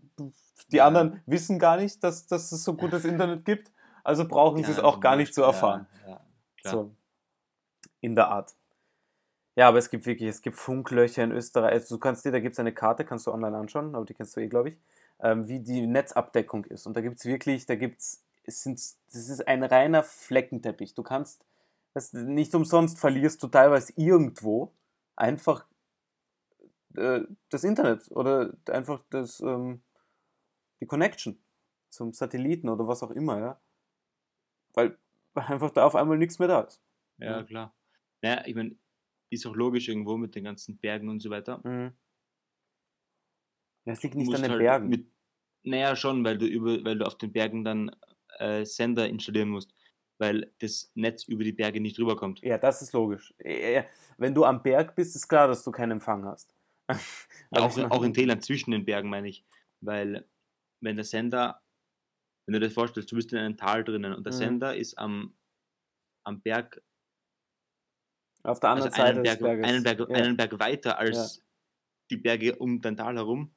die 0.72 0.78
Ja. 0.78 0.86
anderen 0.86 1.22
wissen 1.26 1.60
gar 1.60 1.76
nicht, 1.76 2.02
dass, 2.06 2.26
dass 2.26 2.54
es 2.54 2.64
so 2.64 2.76
gutes 2.76 3.04
Internet 3.04 3.44
gibt, 3.44 3.70
also 4.06 4.26
brauchen 4.26 4.64
sie 4.64 4.72
es 4.72 4.78
Ja, 4.78 4.86
auch 4.86 5.02
gar 5.02 5.18
nicht 5.18 5.34
zu 5.34 5.44
erfahren. 5.44 5.88
Ja, 6.08 6.22
ja. 6.64 6.72
So, 6.72 6.96
in 8.00 8.16
der 8.16 8.30
Art. 8.30 8.56
Ja, 9.56 9.68
aber 9.68 9.78
es 9.78 9.90
gibt 9.90 10.06
wirklich, 10.06 10.30
es 10.30 10.42
gibt 10.42 10.56
Funklöcher 10.56 11.24
in 11.24 11.32
Österreich. 11.32 11.74
Also 11.74 11.96
du 11.96 12.00
kannst 12.00 12.24
dir, 12.24 12.32
da 12.32 12.40
gibt 12.40 12.54
es 12.54 12.60
eine 12.60 12.74
Karte, 12.74 13.04
kannst 13.04 13.28
du 13.28 13.32
online 13.34 13.58
anschauen, 13.58 13.94
aber 13.94 14.06
die 14.06 14.14
kennst 14.14 14.38
du 14.38 14.40
eh, 14.40 14.48
glaube 14.48 14.70
ich, 14.70 14.78
ähm, 15.24 15.48
wie 15.48 15.62
die 15.62 15.88
Netzabdeckung 15.88 16.66
ist. 16.66 16.86
Und 16.86 16.96
da 16.96 17.02
gibt 17.02 17.18
es 17.18 17.26
wirklich, 17.26 17.66
da 17.66 17.76
gibt 17.76 18.02
es, 18.02 18.24
es 18.44 18.62
sind, 18.62 18.78
das 18.78 19.30
ist 19.30 19.48
ein 19.48 19.64
reiner 19.64 20.04
Fleckenteppich. 20.04 20.94
Du 20.94 21.02
kannst, 21.02 21.46
das, 21.94 22.12
nicht 22.12 22.54
umsonst 22.54 23.00
verlierst 23.00 23.42
du 23.42 23.48
teilweise 23.48 23.94
irgendwo 23.96 24.74
einfach 25.16 25.66
äh, 26.96 27.22
das 27.50 27.64
Internet 27.64 28.12
oder 28.12 28.54
einfach 28.70 29.04
das, 29.10 29.40
ähm, 29.40 29.82
die 30.82 30.88
Connection 30.88 31.42
zum 31.90 32.12
Satelliten 32.12 32.68
oder 32.68 32.88
was 32.88 33.02
auch 33.02 33.12
immer, 33.12 33.40
ja. 33.40 33.62
Weil 34.74 34.98
einfach 35.36 35.72
da 35.72 35.86
auf 35.86 35.96
einmal 35.96 36.18
nichts 36.18 36.38
mehr 36.38 36.50
da 36.50 36.62
ist. 36.62 36.84
Ja, 37.18 37.44
klar. 37.44 37.74
naja, 38.22 38.44
ich 38.46 38.56
meine, 38.56 38.76
ist 39.30 39.46
auch 39.46 39.56
logisch 39.56 39.88
irgendwo 39.88 40.18
mit 40.18 40.36
den 40.36 40.44
ganzen 40.44 40.78
Bergen 40.78 41.08
und 41.08 41.22
so 41.22 41.30
weiter. 41.30 41.62
Mhm. 41.64 41.94
Ja, 43.86 43.94
es 43.94 44.04
liegt 44.04 44.16
nicht 44.16 44.34
an 44.34 44.42
den 44.42 44.52
halt 44.52 44.60
Bergen. 44.60 44.90
Mit, 44.90 45.13
naja, 45.64 45.96
schon, 45.96 46.24
weil 46.24 46.38
du, 46.38 46.46
über, 46.46 46.84
weil 46.84 46.98
du 46.98 47.06
auf 47.06 47.18
den 47.18 47.32
Bergen 47.32 47.64
dann 47.64 47.92
äh, 48.40 48.66
Sender 48.66 49.08
installieren 49.08 49.50
musst, 49.50 49.74
weil 50.18 50.52
das 50.60 50.92
Netz 50.96 51.24
über 51.28 51.44
die 51.44 51.52
Berge 51.54 51.80
nicht 51.80 52.00
rüberkommt. 52.00 52.42
Ja, 52.42 52.58
das 52.58 52.82
ist 52.82 52.94
logisch. 52.94 53.34
Äh, 53.40 53.84
Wenn 54.18 54.34
du 54.34 54.46
am 54.46 54.62
Berg 54.64 54.96
bist, 54.96 55.16
ist 55.16 55.28
klar, 55.28 55.48
dass 55.48 55.64
du 55.64 55.72
keinen 55.72 55.92
Empfang 55.92 56.26
hast. 56.26 56.54
Ja, 57.56 57.62
Aber 57.62 57.66
auch, 57.68 57.92
auch 57.92 58.04
in 58.04 58.14
Tälern 58.14 58.42
zwischen 58.42 58.72
den 58.72 58.84
Bergen, 58.86 59.10
meine 59.10 59.30
ich. 59.30 59.46
Weil, 59.82 60.28
wenn 60.82 60.96
der 60.96 61.06
Sender, 61.06 61.62
wenn 62.46 62.54
du 62.54 62.60
dir 62.60 62.66
das 62.66 62.74
vorstellst, 62.74 63.12
du 63.12 63.16
bist 63.16 63.32
in 63.32 63.40
einem 63.40 63.58
Tal 63.58 63.84
drinnen 63.84 64.14
und 64.14 64.26
der 64.26 64.34
Mhm. 64.34 64.38
Sender 64.38 64.76
ist 64.76 64.98
am, 64.98 65.36
am 66.26 66.42
Berg, 66.42 66.82
Auf 68.44 68.60
der 68.60 68.72
also 68.72 68.88
anderen 68.88 68.92
Seite 68.92 69.04
einen 69.20 69.24
des 69.24 69.38
Berg, 69.38 69.42
Berges. 69.42 69.68
einen, 69.68 69.84
Berg, 69.84 70.00
ja. 70.00 70.16
einen 70.16 70.38
Berg 70.38 70.60
weiter 70.60 70.98
als 70.98 71.44
die 72.10 72.18
Berge 72.18 72.56
um 72.56 72.82
dein 72.82 72.98
Tal 72.98 73.16
herum, 73.16 73.54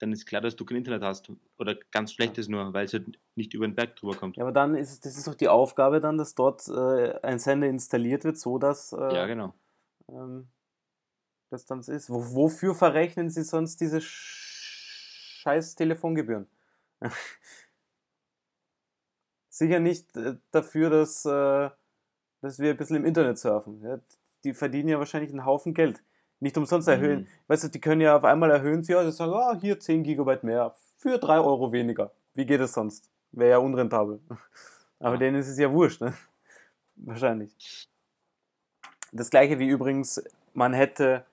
dann 0.00 0.12
ist 0.12 0.26
klar, 0.26 0.40
dass 0.40 0.56
du 0.56 0.64
kein 0.64 0.78
Internet 0.78 1.02
hast. 1.02 1.30
Oder 1.58 1.76
ganz 1.92 2.12
schlechtes 2.12 2.48
nur, 2.48 2.72
weil 2.72 2.86
es 2.86 2.92
halt 2.92 3.18
nicht 3.36 3.54
über 3.54 3.66
den 3.68 3.74
Berg 3.76 3.96
drüber 3.96 4.16
kommt. 4.16 4.36
ja, 4.36 4.42
aber 4.42 4.52
dann 4.52 4.74
ist 4.74 4.90
es, 4.90 5.00
das 5.00 5.16
ist 5.16 5.28
doch 5.28 5.34
die 5.34 5.48
Aufgabe 5.48 6.00
dann, 6.00 6.18
dass 6.18 6.34
dort 6.34 6.66
äh, 6.68 7.20
ein 7.22 7.38
Sender 7.38 7.68
installiert 7.68 8.24
wird, 8.24 8.38
so 8.38 8.58
dass 8.58 8.92
äh, 8.92 8.96
Ja, 9.14 9.26
genau. 9.26 9.54
ähm, 10.08 10.48
das 11.50 11.66
dann 11.66 11.80
ist. 11.80 12.10
Wo, 12.10 12.34
wofür 12.34 12.74
verrechnen 12.74 13.28
sie 13.30 13.42
sonst 13.44 13.80
diese 13.80 13.98
sch- 13.98 15.40
scheiß 15.42 15.74
Telefongebühren? 15.76 16.46
Sicher 19.48 19.80
nicht 19.80 20.16
äh, 20.16 20.36
dafür, 20.52 20.90
dass, 20.90 21.24
äh, 21.24 21.70
dass 22.40 22.58
wir 22.58 22.70
ein 22.70 22.76
bisschen 22.76 22.96
im 22.96 23.04
Internet 23.04 23.38
surfen. 23.38 23.82
Ja? 23.82 24.00
Die 24.44 24.54
verdienen 24.54 24.88
ja 24.88 24.98
wahrscheinlich 24.98 25.30
einen 25.30 25.44
Haufen 25.44 25.74
Geld. 25.74 26.02
Nicht 26.40 26.56
umsonst 26.56 26.88
erhöhen. 26.88 27.20
Mhm. 27.20 27.26
Weißt 27.48 27.64
du, 27.64 27.68
die 27.68 27.80
können 27.80 28.00
ja 28.00 28.16
auf 28.16 28.24
einmal 28.24 28.50
erhöhen, 28.50 28.82
sie 28.82 28.92
ja, 28.92 29.04
sie 29.04 29.12
sagen, 29.12 29.32
ah, 29.34 29.56
hier 29.60 29.78
10 29.78 30.02
Gigabyte 30.02 30.42
mehr, 30.42 30.74
für 30.96 31.18
3 31.18 31.38
Euro 31.40 31.72
weniger. 31.72 32.10
Wie 32.34 32.46
geht 32.46 32.60
es 32.60 32.72
sonst? 32.72 33.10
Wäre 33.32 33.50
ja 33.50 33.58
unrentabel. 33.58 34.20
Aber 34.98 35.14
Ja. 35.14 35.18
denen 35.18 35.36
ist 35.38 35.48
es 35.48 35.58
ja 35.58 35.70
wurscht, 35.70 36.00
ne? 36.00 36.14
Wahrscheinlich. 36.96 37.88
Das 39.12 39.30
gleiche 39.30 39.58
wie 39.58 39.68
übrigens, 39.68 40.22
man 40.54 40.72
hätte 40.72 41.24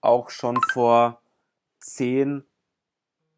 auch 0.00 0.30
schon 0.30 0.58
vor 0.72 1.20
10 1.80 2.44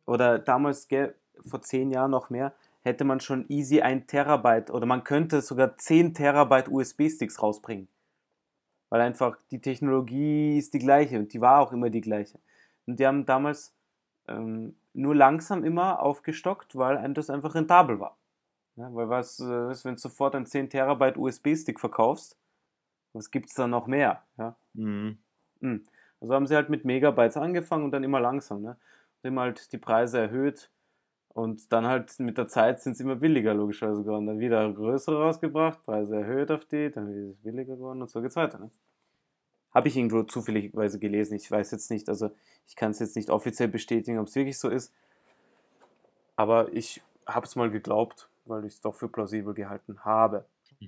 oder 0.06 0.38
damals 0.38 0.88
gell, 0.88 1.14
vor 1.46 1.62
10 1.62 1.90
Jahren 1.90 2.10
noch 2.10 2.30
mehr, 2.30 2.52
hätte 2.82 3.04
man 3.04 3.20
schon 3.20 3.44
easy 3.48 3.80
1 3.80 4.06
Terabyte 4.06 4.70
oder 4.70 4.86
man 4.86 5.04
könnte 5.04 5.40
sogar 5.42 5.76
10 5.76 6.14
Terabyte 6.14 6.68
USB-Sticks 6.68 7.42
rausbringen. 7.42 7.88
Weil 8.90 9.00
einfach 9.02 9.38
die 9.50 9.60
Technologie 9.60 10.58
ist 10.58 10.72
die 10.74 10.78
gleiche 10.78 11.18
und 11.18 11.32
die 11.32 11.40
war 11.40 11.60
auch 11.60 11.72
immer 11.72 11.90
die 11.90 12.00
gleiche. 12.00 12.38
Und 12.86 12.98
die 12.98 13.06
haben 13.06 13.26
damals 13.26 13.74
ähm, 14.28 14.76
nur 14.94 15.14
langsam 15.14 15.64
immer 15.64 16.00
aufgestockt, 16.00 16.76
weil 16.76 17.12
das 17.12 17.30
einfach 17.30 17.54
rentabel 17.54 18.00
war. 18.00 18.16
Ja, 18.76 18.94
weil 18.94 19.08
was, 19.08 19.40
äh, 19.40 19.70
ist, 19.70 19.84
wenn 19.84 19.96
du 19.96 20.00
sofort 20.00 20.34
einen 20.34 20.46
10 20.46 20.70
Terabyte 20.70 21.18
USB-Stick 21.18 21.80
verkaufst, 21.80 22.38
was 23.12 23.30
gibt 23.30 23.48
es 23.48 23.54
da 23.54 23.66
noch 23.66 23.86
mehr? 23.86 24.22
Ja? 24.36 24.56
Mhm. 24.74 25.18
Also 26.20 26.34
haben 26.34 26.46
sie 26.46 26.54
halt 26.54 26.70
mit 26.70 26.84
Megabytes 26.84 27.36
angefangen 27.36 27.84
und 27.84 27.90
dann 27.90 28.04
immer 28.04 28.20
langsam. 28.20 28.62
Ne? 28.62 28.76
Und 29.22 29.28
immer 29.28 29.42
halt 29.42 29.72
die 29.72 29.78
Preise 29.78 30.20
erhöht 30.20 30.70
und 31.28 31.72
dann 31.72 31.86
halt 31.86 32.18
mit 32.18 32.38
der 32.38 32.48
Zeit 32.48 32.80
sind 32.80 32.96
sie 32.96 33.04
immer 33.04 33.16
billiger, 33.16 33.54
logischerweise 33.54 34.02
geworden. 34.02 34.26
Dann 34.26 34.40
wieder 34.40 34.72
größere 34.72 35.22
rausgebracht, 35.22 35.82
Preise 35.82 36.16
erhöht 36.16 36.50
auf 36.50 36.64
die, 36.64 36.90
dann 36.90 37.08
wieder 37.08 37.34
billiger 37.42 37.76
geworden 37.76 38.02
und 38.02 38.10
so 38.10 38.20
geht's 38.20 38.36
weiter. 38.36 38.58
Ne? 38.58 38.70
Habe 39.72 39.88
ich 39.88 39.96
irgendwo 39.96 40.22
zufälligerweise 40.22 40.98
gelesen, 40.98 41.34
ich 41.34 41.50
weiß 41.50 41.70
jetzt 41.70 41.90
nicht, 41.90 42.08
also 42.08 42.30
ich 42.66 42.74
kann 42.74 42.90
es 42.90 42.98
jetzt 42.98 43.16
nicht 43.16 43.30
offiziell 43.30 43.68
bestätigen, 43.68 44.18
ob 44.18 44.26
es 44.26 44.34
wirklich 44.34 44.58
so 44.58 44.68
ist. 44.68 44.92
Aber 46.36 46.72
ich 46.72 47.02
habe 47.26 47.46
es 47.46 47.56
mal 47.56 47.70
geglaubt, 47.70 48.28
weil 48.46 48.64
ich 48.64 48.74
es 48.74 48.80
doch 48.80 48.94
für 48.94 49.08
plausibel 49.08 49.54
gehalten 49.54 50.04
habe. 50.04 50.46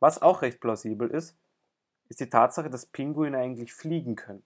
Was 0.00 0.20
auch 0.20 0.42
recht 0.42 0.60
plausibel 0.60 1.08
ist, 1.08 1.36
ist 2.08 2.20
die 2.20 2.28
Tatsache, 2.28 2.70
dass 2.70 2.86
Pinguine 2.86 3.38
eigentlich 3.38 3.72
fliegen 3.72 4.16
können. 4.16 4.42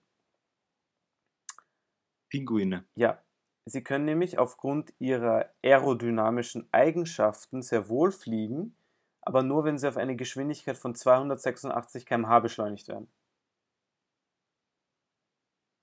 Pinguine. 2.29 2.83
Ja, 2.95 3.21
sie 3.69 3.83
können 3.83 4.05
nämlich 4.05 4.37
aufgrund 4.39 4.93
ihrer 4.99 5.49
aerodynamischen 5.63 6.67
Eigenschaften 6.71 7.61
sehr 7.61 7.89
wohl 7.89 8.11
fliegen, 8.11 8.75
aber 9.21 9.43
nur 9.43 9.65
wenn 9.65 9.77
sie 9.77 9.87
auf 9.87 9.97
eine 9.97 10.15
Geschwindigkeit 10.15 10.77
von 10.77 10.95
286 10.95 12.05
km/h 12.05 12.39
beschleunigt 12.39 12.87
werden. 12.87 13.09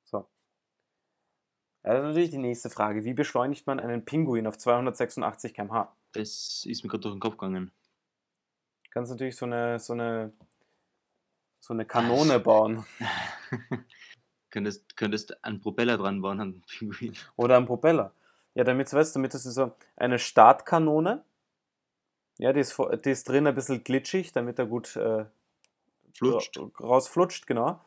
So. 0.04 0.26
Also 1.82 2.02
natürlich 2.02 2.30
die 2.30 2.38
nächste 2.38 2.70
Frage. 2.70 3.04
Wie 3.04 3.14
beschleunigt 3.14 3.66
man 3.66 3.80
einen 3.80 4.04
Pinguin 4.04 4.46
auf 4.46 4.56
286 4.56 5.52
km/h? 5.54 5.94
Das 6.12 6.64
ist 6.66 6.84
mir 6.84 6.90
gerade 6.90 7.02
durch 7.02 7.14
den 7.14 7.20
Kopf 7.20 7.36
gegangen. 7.36 7.70
Kannst 8.90 9.10
natürlich 9.10 9.36
so 9.36 9.44
eine, 9.44 9.78
so 9.80 9.92
eine, 9.92 10.32
so 11.60 11.74
eine 11.74 11.84
Kanone 11.84 12.38
bauen. 12.40 12.86
könntest, 14.54 14.96
könntest 14.96 15.44
einen 15.44 15.60
Propeller 15.60 15.98
dran 15.98 16.22
bauen 16.22 16.40
an 16.40 16.62
Pinguin. 16.78 17.14
Oder 17.36 17.56
ein 17.58 17.66
Propeller. 17.66 18.12
Ja, 18.54 18.64
damit, 18.64 18.92
weißt 18.92 19.14
du, 19.14 19.18
damit 19.18 19.34
ist 19.34 19.44
es 19.44 19.54
so 19.54 19.72
eine 19.96 20.18
Startkanone. 20.18 21.22
Ja, 22.38 22.52
die 22.52 22.60
ist, 22.60 22.76
die 23.04 23.10
ist 23.10 23.28
drin 23.28 23.46
ein 23.46 23.54
bisschen 23.54 23.82
glitschig, 23.84 24.32
damit 24.32 24.58
er 24.58 24.66
gut 24.66 24.96
äh, 24.96 25.24
Flutscht. 26.16 26.56
ra- 26.58 26.70
rausflutscht, 26.80 27.46
genau. 27.46 27.80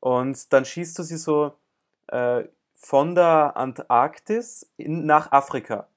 Und 0.00 0.52
dann 0.52 0.64
schießt 0.64 0.98
du 0.98 1.02
sie 1.02 1.16
so 1.18 1.52
äh, 2.08 2.44
von 2.74 3.14
der 3.14 3.56
Antarktis 3.56 4.70
in, 4.76 5.04
nach 5.04 5.30
Afrika. 5.32 5.88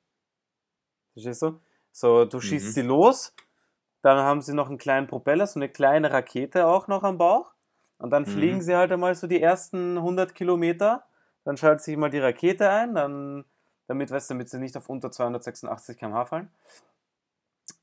Verstehst 1.13 1.41
du? 1.41 1.59
So, 1.91 2.25
du 2.25 2.39
schießt 2.39 2.67
Mhm. 2.67 2.71
sie 2.71 2.81
los, 2.81 3.33
dann 4.01 4.17
haben 4.17 4.41
sie 4.41 4.53
noch 4.53 4.67
einen 4.69 4.77
kleinen 4.77 5.07
Propeller, 5.07 5.45
so 5.47 5.59
eine 5.59 5.69
kleine 5.69 6.11
Rakete 6.11 6.67
auch 6.67 6.87
noch 6.87 7.03
am 7.03 7.17
Bauch. 7.17 7.51
Und 8.01 8.09
dann 8.09 8.23
Mhm. 8.23 8.27
fliegen 8.27 8.61
sie 8.61 8.75
halt 8.75 8.91
einmal 8.91 9.13
so 9.15 9.27
die 9.27 9.41
ersten 9.41 9.97
100 10.01 10.33
Kilometer. 10.35 11.05
Dann 11.43 11.57
schaltet 11.57 11.81
sich 11.83 11.97
mal 11.97 12.09
die 12.09 12.19
Rakete 12.19 12.69
ein, 12.69 12.95
dann, 12.95 13.45
damit, 13.87 14.11
weißt 14.11 14.29
du, 14.29 14.33
damit 14.35 14.49
sie 14.49 14.59
nicht 14.59 14.75
auf 14.77 14.89
unter 14.89 15.11
286 15.11 15.97
km/h 15.97 16.25
fallen. 16.25 16.49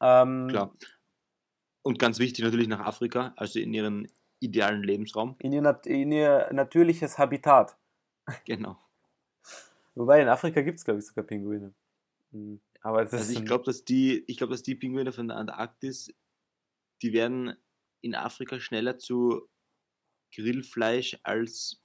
Ähm, 0.01 0.49
Klar. 0.49 0.73
Und 1.83 1.99
ganz 1.99 2.19
wichtig 2.19 2.45
natürlich 2.45 2.69
nach 2.69 2.81
Afrika, 2.81 3.33
also 3.37 3.59
in 3.59 3.73
ihren 3.73 4.09
idealen 4.41 4.83
Lebensraum. 4.83 5.37
In 5.39 5.53
ihr, 5.53 5.81
in 5.87 6.13
ihr 6.13 6.49
natürliches 6.53 7.19
Habitat. 7.19 7.77
Genau. 8.45 8.77
Wobei 9.95 10.21
in 10.21 10.29
Afrika 10.29 10.61
gibt 10.63 10.79
es, 10.79 10.85
glaube 10.85 11.01
ich, 11.01 11.07
sogar 11.07 11.25
Pinguine. 11.25 11.73
Hm, 12.33 12.61
Aber 12.83 12.99
Also 12.99 13.33
ich 13.33 13.45
glaube, 13.45 13.65
dass 13.65 13.85
die, 13.85 14.23
ich 14.27 14.37
glaube, 14.37 14.53
dass 14.53 14.63
die 14.63 14.75
Pinguine 14.77 15.13
von 15.13 15.29
der 15.29 15.39
Antarktis, 15.39 16.13
die 17.03 17.13
werden 17.13 17.57
in 18.01 18.15
Afrika 18.15 18.61
schneller 18.61 18.99
zu 18.99 19.49
Grillfleisch 20.35 21.19
als 21.23 21.83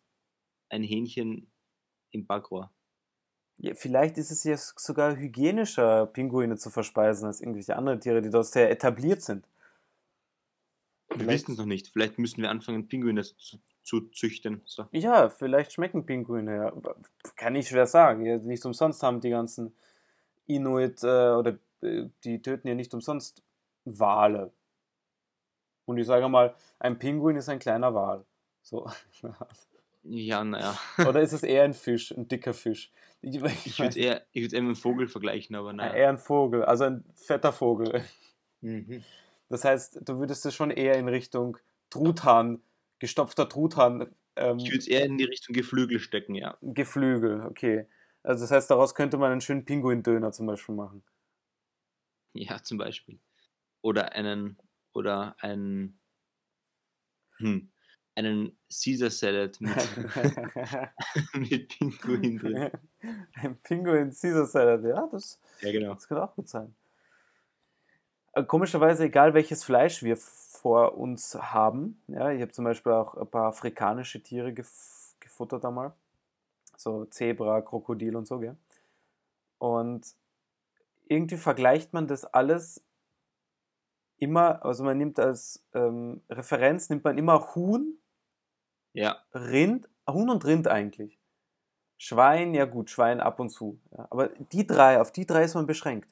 ein 0.70 0.84
Hähnchen 0.84 1.52
im 2.12 2.26
Backrohr. 2.26 2.72
ja, 3.58 3.76
vielleicht 3.76 4.18
ist 4.18 4.32
es 4.32 4.44
ja 4.44 4.58
sogar 4.58 5.16
hygienischer, 5.16 6.08
Pinguine 6.08 6.58
zu 6.58 6.70
verspeisen, 6.70 7.28
als 7.28 7.42
irgendwelche 7.42 7.76
anderen 7.76 8.00
Tiere, 8.00 8.22
die 8.22 8.30
dort 8.30 8.48
sehr 8.48 8.70
etabliert 8.70 9.22
sind. 9.22 9.48
Wir 11.16 11.28
wissen 11.28 11.52
es 11.52 11.58
noch 11.58 11.66
nicht. 11.66 11.90
Vielleicht 11.90 12.18
müssen 12.18 12.42
wir 12.42 12.50
anfangen, 12.50 12.88
Pinguine 12.88 13.22
zu, 13.24 13.60
zu 13.84 14.02
züchten. 14.10 14.62
So. 14.66 14.88
Ja, 14.92 15.30
vielleicht 15.30 15.74
schmecken 15.74 16.06
Pinguine 16.06 16.56
ja. 16.56 16.74
Kann 17.36 17.56
ich 17.56 17.68
schwer 17.68 17.86
sagen. 17.86 18.26
Ja, 18.26 18.38
nicht 18.38 18.66
umsonst 18.66 19.04
haben 19.04 19.22
die 19.22 19.30
ganzen 19.30 19.76
Inuit 20.48 21.04
äh, 21.04 21.32
oder 21.32 21.60
äh, 21.82 22.10
die 22.24 22.42
töten 22.42 22.68
ja 22.68 22.76
nicht 22.76 22.94
umsonst 22.94 23.44
Wale. 23.86 24.52
Und 25.86 25.98
ich 25.98 26.08
sage 26.08 26.28
mal, 26.30 26.56
ein 26.80 26.98
Pinguin 26.98 27.36
ist 27.36 27.50
ein 27.50 27.60
kleiner 27.60 27.94
Wal. 27.94 28.26
So. 28.64 28.88
Ja, 30.04 30.44
naja. 30.44 30.78
Oder 31.02 31.22
ist 31.22 31.34
es 31.34 31.44
eher 31.44 31.64
ein 31.64 31.74
Fisch, 31.74 32.12
ein 32.12 32.28
dicker 32.28 32.54
Fisch? 32.54 32.92
Ich, 33.22 33.42
Ich 33.64 33.82
würde 33.82 34.00
eher, 34.00 34.26
ich 34.32 34.42
würd 34.44 34.54
eher 34.54 34.62
mit 34.62 34.68
einem 34.70 34.76
Vogel 34.78 35.08
vergleichen, 35.08 35.56
aber 35.56 35.74
Ja, 35.80 35.90
naja. 35.90 35.94
eher 35.94 36.10
ein 36.10 36.18
Vogel, 36.18 36.64
also 36.66 36.86
ein 36.86 37.04
fetter 37.16 37.52
Vogel. 37.54 38.04
Mhm. 38.62 39.06
Das 39.50 39.66
heißt, 39.66 40.00
du 40.08 40.20
würdest 40.20 40.46
es 40.46 40.56
schon 40.56 40.72
eher 40.72 40.96
in 40.96 41.08
Richtung 41.08 41.58
Truthahn, 41.90 42.62
gestopfter 43.00 43.50
Truthahn, 43.50 44.16
ähm, 44.36 44.58
Ich 44.58 44.72
würde 44.72 44.80
es 44.80 44.88
eher 44.88 45.06
in 45.06 45.20
die 45.20 45.26
Richtung 45.26 45.54
Geflügel 45.54 46.00
stecken, 46.00 46.34
ja. 46.34 46.58
Geflügel, 46.64 47.46
okay. 47.46 47.86
Also 48.24 48.44
das 48.44 48.50
heißt, 48.52 48.72
daraus 48.72 48.96
könnte 48.96 49.18
man 49.18 49.32
einen 49.32 49.42
schönen 49.42 49.66
Pinguindöner 49.66 50.32
zum 50.32 50.48
Beispiel 50.48 50.74
machen. 50.74 51.04
Ja, 52.34 52.62
zum 52.62 52.78
Beispiel. 52.78 53.20
Oder 53.82 54.14
einen, 54.14 54.58
oder 54.94 55.36
einen, 55.40 56.00
hm, 57.40 57.58
einen 58.16 58.58
Caesar 58.70 59.10
Salad 59.10 59.60
mit, 59.60 59.76
mit 61.34 61.70
Pinguin 61.70 62.38
drin. 62.38 62.72
ein 63.34 63.56
Pinguin 63.62 64.10
Caesar 64.12 64.46
Salad, 64.46 64.84
ja, 64.84 65.08
das, 65.12 65.40
Ja, 65.62 65.72
genau. 65.72 65.94
das 65.94 66.08
könnte 66.08 66.24
auch 66.24 66.36
gut 66.36 66.48
sein. 66.48 66.76
Äh, 68.34 68.44
Komischerweise, 68.44 69.06
egal 69.06 69.34
welches 69.34 69.64
Fleisch 69.64 70.04
wir 70.04 70.18
vor 70.18 70.98
uns 70.98 71.36
haben. 71.36 72.02
Ja, 72.08 72.32
ich 72.32 72.42
habe 72.42 72.52
zum 72.52 72.66
Beispiel 72.66 72.92
auch 72.94 73.16
ein 73.16 73.28
paar 73.28 73.48
afrikanische 73.48 74.22
Tiere 74.22 74.54
gef 74.54 74.70
gefuttert 75.20 75.64
einmal. 75.66 75.94
So 76.78 77.06
Zebra, 77.06 77.62
Krokodil 77.62 78.16
und 78.16 78.28
so, 78.28 78.40
gell? 78.40 78.58
Und 79.58 80.06
irgendwie 81.08 81.38
vergleicht 81.38 81.94
man 81.94 82.08
das 82.08 82.26
alles 82.26 82.84
immer, 84.18 84.64
also 84.66 84.84
man 84.84 84.98
nimmt 84.98 85.20
als 85.20 85.64
ähm, 85.74 86.22
Referenz, 86.30 86.90
nimmt 86.90 87.04
man 87.04 87.18
immer 87.18 87.56
Huhn, 87.56 87.98
Ja, 88.96 89.18
Rind, 89.34 89.90
Huhn 90.10 90.30
und 90.30 90.46
Rind 90.46 90.68
eigentlich. 90.68 91.20
Schwein, 91.98 92.54
ja 92.54 92.66
gut, 92.66 92.90
Schwein 92.90 93.22
ab 93.22 93.40
und 93.40 93.50
zu. 93.50 93.80
Ja. 93.98 94.08
Aber 94.12 94.30
die 94.30 94.68
drei, 94.68 95.02
auf 95.02 95.12
die 95.12 95.26
drei 95.26 95.44
ist 95.46 95.56
man 95.56 95.68
beschränkt. 95.68 96.10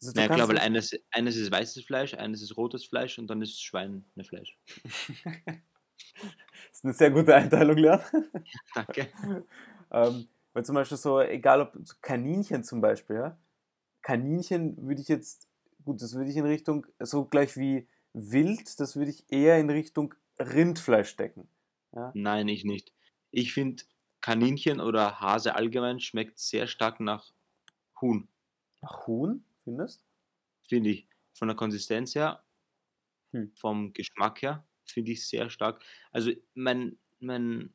Also 0.00 0.12
na 0.14 0.28
klar, 0.28 0.48
kannst 0.48 0.48
weil 0.48 0.58
eines, 0.58 0.92
eines 1.12 1.36
ist 1.36 1.50
weißes 1.50 1.84
Fleisch, 1.84 2.14
eines 2.14 2.42
ist 2.42 2.56
rotes 2.56 2.84
Fleisch 2.84 3.18
und 3.18 3.28
dann 3.28 3.42
ist 3.42 3.62
Schweinefleisch. 3.62 4.58
Das 4.66 5.56
ist 6.72 6.84
eine 6.84 6.94
sehr 6.94 7.10
gute 7.10 7.34
Einteilung, 7.34 7.76
Leon. 7.76 8.00
Danke. 8.74 9.08
Ähm, 9.90 10.28
weil 10.52 10.66
zum 10.66 10.74
Beispiel 10.74 10.98
so, 10.98 11.18
egal 11.18 11.62
ob 11.62 11.72
Kaninchen 12.02 12.62
zum 12.62 12.82
Beispiel, 12.82 13.16
ja. 13.16 13.38
Kaninchen 14.02 14.76
würde 14.86 15.00
ich 15.00 15.08
jetzt, 15.08 15.48
gut, 15.84 16.02
das 16.02 16.14
würde 16.14 16.30
ich 16.30 16.36
in 16.36 16.46
Richtung, 16.46 16.86
so 17.00 17.24
gleich 17.26 17.56
wie 17.56 17.88
Wild, 18.14 18.80
das 18.80 18.96
würde 18.96 19.10
ich 19.10 19.24
eher 19.32 19.58
in 19.58 19.70
Richtung 19.70 20.14
Rindfleisch 20.38 21.10
stecken. 21.10 21.48
Ja. 21.92 22.14
Nein, 22.14 22.48
ich 22.48 22.64
nicht. 22.64 22.92
Ich 23.30 23.54
finde, 23.54 23.84
Kaninchen 24.20 24.80
oder 24.80 25.20
Hase 25.20 25.54
allgemein 25.54 26.00
schmeckt 26.00 26.38
sehr 26.38 26.66
stark 26.66 27.00
nach 27.00 27.32
Huhn, 28.00 28.28
Nach 28.82 29.06
Huhn, 29.06 29.44
findest 29.62 30.04
finde 30.68 30.90
ich. 30.90 31.08
Von 31.34 31.48
der 31.48 31.56
Konsistenz 31.56 32.14
her, 32.14 32.44
Hm. 33.32 33.48
vom 33.54 33.92
Geschmack 33.92 34.42
her, 34.42 34.64
finde 34.84 35.12
ich 35.12 35.26
sehr 35.26 35.50
stark. 35.50 35.82
Also 36.12 36.30
mein, 36.54 36.98
mein, 37.20 37.74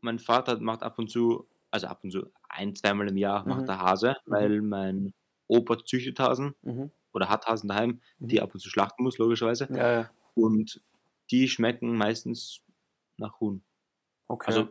mein 0.00 0.18
Vater 0.18 0.58
macht 0.60 0.82
ab 0.82 0.98
und 0.98 1.10
zu, 1.10 1.48
also 1.70 1.86
ab 1.88 2.00
und 2.04 2.10
zu, 2.12 2.32
ein, 2.48 2.74
zweimal 2.74 3.08
im 3.08 3.16
Jahr 3.16 3.44
Mhm. 3.44 3.48
macht 3.48 3.68
er 3.68 3.78
Hase, 3.80 4.16
Mhm. 4.26 4.50
weil 4.50 4.62
mein 4.62 5.14
Opa 5.48 5.84
züchtet 5.84 6.18
Hasen 6.20 6.54
Mhm. 6.62 6.90
oder 7.12 7.28
hat 7.28 7.46
Hasen 7.46 7.68
daheim, 7.68 8.02
Mhm. 8.20 8.30
die 8.30 8.40
ab 8.40 8.54
und 8.54 8.60
zu 8.60 8.70
schlachten 8.70 9.02
muss, 9.04 9.18
logischerweise. 9.18 9.68
Ja, 9.68 9.90
ja. 9.92 10.16
Und 10.34 10.82
die 11.30 11.48
schmecken 11.48 11.96
meistens 11.96 12.62
nach 13.18 13.40
Huhn. 13.40 13.62
Okay. 14.28 14.46
Also 14.48 14.68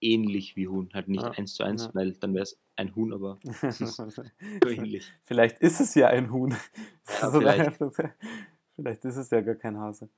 ähnlich 0.00 0.56
wie 0.56 0.68
Huhn, 0.68 0.90
halt 0.94 1.08
nicht 1.08 1.22
Ja, 1.22 1.30
eins 1.30 1.54
zu 1.54 1.62
eins, 1.64 1.84
ja. 1.84 1.94
weil 1.94 2.12
dann 2.14 2.34
wäre 2.34 2.42
es 2.44 2.60
ein 2.76 2.94
Huhn, 2.94 3.12
aber 3.12 3.38
es 3.62 3.80
ist 3.80 3.96
so 3.96 4.68
ähnlich. 4.68 5.12
Vielleicht 5.24 5.58
ist 5.60 5.80
es 5.80 5.94
ja 5.94 6.08
ein 6.08 6.30
Huhn. 6.32 6.54
Ja, 7.22 7.30
vielleicht. 7.30 7.78
vielleicht 8.76 9.04
ist 9.04 9.16
es 9.16 9.30
ja 9.30 9.40
gar 9.40 9.54
kein 9.54 9.78
Hase. 9.78 10.08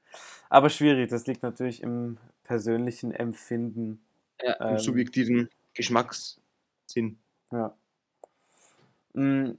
Aber 0.48 0.70
schwierig, 0.70 1.10
das 1.10 1.26
liegt 1.26 1.42
natürlich 1.42 1.82
im 1.82 2.18
persönlichen 2.44 3.12
Empfinden. 3.12 4.00
Ja, 4.42 4.54
im 4.54 4.76
Ähm. 4.76 4.78
subjektiven 4.78 5.48
Geschmackssinn. 5.74 7.18
Ja. 7.52 7.76
Mm, 9.14 9.52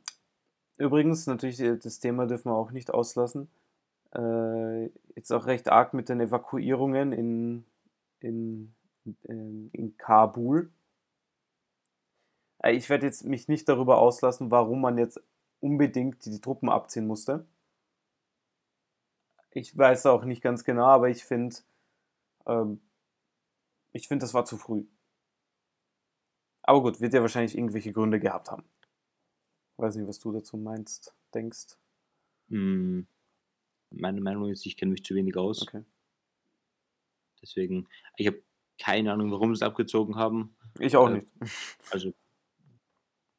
Übrigens, 0.78 1.28
natürlich, 1.28 1.60
äh, 1.62 1.78
das 1.78 2.00
Thema 2.00 2.28
dürfen 2.28 2.50
wir 2.52 2.56
auch 2.56 2.72
nicht 2.72 2.92
auslassen. 2.92 3.50
Äh, 4.14 4.90
jetzt 5.18 5.34
auch 5.34 5.48
recht 5.48 5.68
arg 5.68 5.96
mit 5.96 6.10
den 6.10 6.22
Evakuierungen 6.22 7.12
in, 7.12 7.66
in, 8.20 8.76
in, 9.24 9.70
in 9.72 9.98
Kabul. 9.98 10.72
Äh, 12.60 12.74
Ich 12.74 12.88
werde 12.88 13.08
jetzt 13.08 13.26
mich 13.26 13.48
nicht 13.48 13.68
darüber 13.68 13.98
auslassen, 13.98 14.52
warum 14.52 14.80
man 14.80 15.00
jetzt 15.00 15.20
unbedingt 15.60 16.24
die 16.26 16.40
Truppen 16.40 16.70
abziehen 16.70 17.08
musste. 17.08 17.48
Ich 19.50 19.76
weiß 19.76 20.06
auch 20.06 20.24
nicht 20.24 20.44
ganz 20.44 20.64
genau, 20.64 20.86
aber 20.86 21.10
ich 21.10 21.26
finde, 21.26 21.56
ähm, 22.46 22.80
ich 23.94 24.08
finde, 24.08 24.24
das 24.24 24.36
war 24.36 24.46
zu 24.46 24.56
früh. 24.56 24.86
Aber 26.62 26.84
gut, 26.84 27.02
wird 27.02 27.16
ja 27.16 27.22
wahrscheinlich 27.22 27.58
irgendwelche 27.58 27.92
Gründe 27.92 28.20
gehabt 28.20 28.52
haben. 28.52 28.66
Weiß 29.78 29.96
nicht, 29.96 30.08
was 30.08 30.20
du 30.20 30.32
dazu 30.32 30.58
meinst, 30.58 31.16
denkst. 31.34 31.76
Hm, 32.50 33.08
meine 33.92 34.22
Meinung 34.22 34.50
ist, 34.50 34.66
ich 34.66 34.78
kenne 34.78 34.92
mich 34.92 35.04
zu 35.04 35.16
wenig 35.16 35.36
aus. 35.38 35.62
Okay. 35.64 35.84
Deswegen, 37.42 37.88
ich 38.16 38.28
habe 38.28 38.42
keine 38.80 39.12
Ahnung, 39.12 39.32
warum 39.32 39.56
sie 39.56 39.60
es 39.60 39.68
abgezogen 39.68 40.16
haben. 40.16 40.56
Ich 40.80 40.96
auch 40.96 41.10
Äh, 41.10 41.14
nicht. 41.14 41.28
Also 41.92 42.14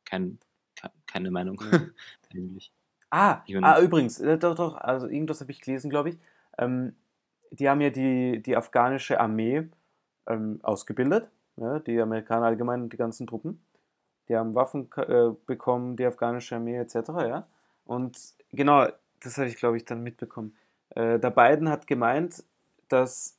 kein, 0.05 0.39
ke- 0.77 0.91
keine 1.07 1.31
Meinung. 1.31 1.61
Eigentlich. 2.33 2.73
Ah, 3.11 3.43
ah 3.63 3.81
übrigens, 3.81 4.21
äh, 4.21 4.39
doch, 4.39 4.55
doch, 4.55 4.77
also 4.77 5.07
irgendwas 5.07 5.41
habe 5.41 5.51
ich 5.51 5.61
gelesen, 5.61 5.91
glaube 5.91 6.11
ich. 6.11 6.19
Ähm, 6.59 6.95
die 7.51 7.69
haben 7.69 7.81
ja 7.81 7.91
die, 7.91 8.43
die 8.43 8.57
afghanische 8.57 9.19
Armee 9.21 9.69
ähm, 10.27 10.61
ausgebildet. 10.63 11.31
Ja, 11.57 11.79
die 11.81 11.99
Amerikaner 12.01 12.47
allgemein, 12.47 12.89
die 12.89 12.97
ganzen 12.97 13.27
Truppen. 13.27 13.61
Die 14.29 14.37
haben 14.37 14.55
Waffen 14.55 14.91
äh, 14.97 15.31
bekommen, 15.47 15.97
die 15.97 16.05
afghanische 16.05 16.57
Armee 16.57 16.77
etc. 16.77 16.95
Ja? 17.27 17.49
Und 17.85 18.35
genau, 18.53 18.87
das 19.21 19.37
habe 19.39 19.49
ich, 19.49 19.57
glaube 19.57 19.77
ich, 19.77 19.85
dann 19.85 20.03
mitbekommen. 20.03 20.57
Äh, 20.91 21.19
der 21.19 21.31
Biden 21.31 21.69
hat 21.69 21.87
gemeint, 21.87 22.45
dass 22.89 23.39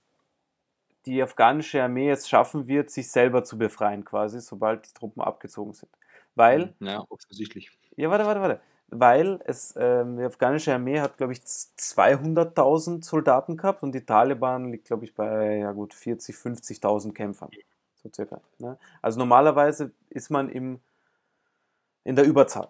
die 1.06 1.22
afghanische 1.24 1.82
Armee 1.82 2.10
es 2.10 2.28
schaffen 2.30 2.68
wird, 2.68 2.90
sich 2.90 3.10
selber 3.12 3.44
zu 3.44 3.58
befreien, 3.58 4.06
quasi, 4.06 4.42
sobald 4.42 4.88
die 4.88 4.94
Truppen 4.94 5.22
abgezogen 5.22 5.74
sind. 5.74 5.92
Weil 6.36 6.74
Ja, 6.80 7.04
offensichtlich. 7.10 7.72
ja, 7.96 8.10
warte, 8.10 8.26
warte, 8.26 8.42
warte. 8.42 8.62
Weil 8.92 9.40
es, 9.46 9.76
ähm, 9.78 10.18
die 10.18 10.24
afghanische 10.24 10.74
Armee 10.74 11.00
hat, 11.00 11.18
glaube 11.18 11.34
ich, 11.34 11.42
200.000 11.42 13.06
Soldaten 13.06 13.56
gehabt 13.56 13.84
und 13.84 13.94
die 13.94 14.06
Taliban 14.06 14.72
liegt, 14.72 14.86
glaube 14.86 15.06
ich, 15.06 15.14
bei, 15.14 15.58
ja 15.58 15.72
gut, 15.74 15.94
40, 15.94 16.36
50.000 16.36 17.14
Kämpfern. 17.14 17.52
So 17.96 18.10
circa. 18.14 18.42
Ne? 18.58 18.78
Also 19.02 19.20
normalerweise 19.20 19.92
ist 20.10 20.30
man 20.32 20.50
im, 20.50 20.80
in 22.04 22.16
der 22.16 22.26
Überzahl. 22.26 22.70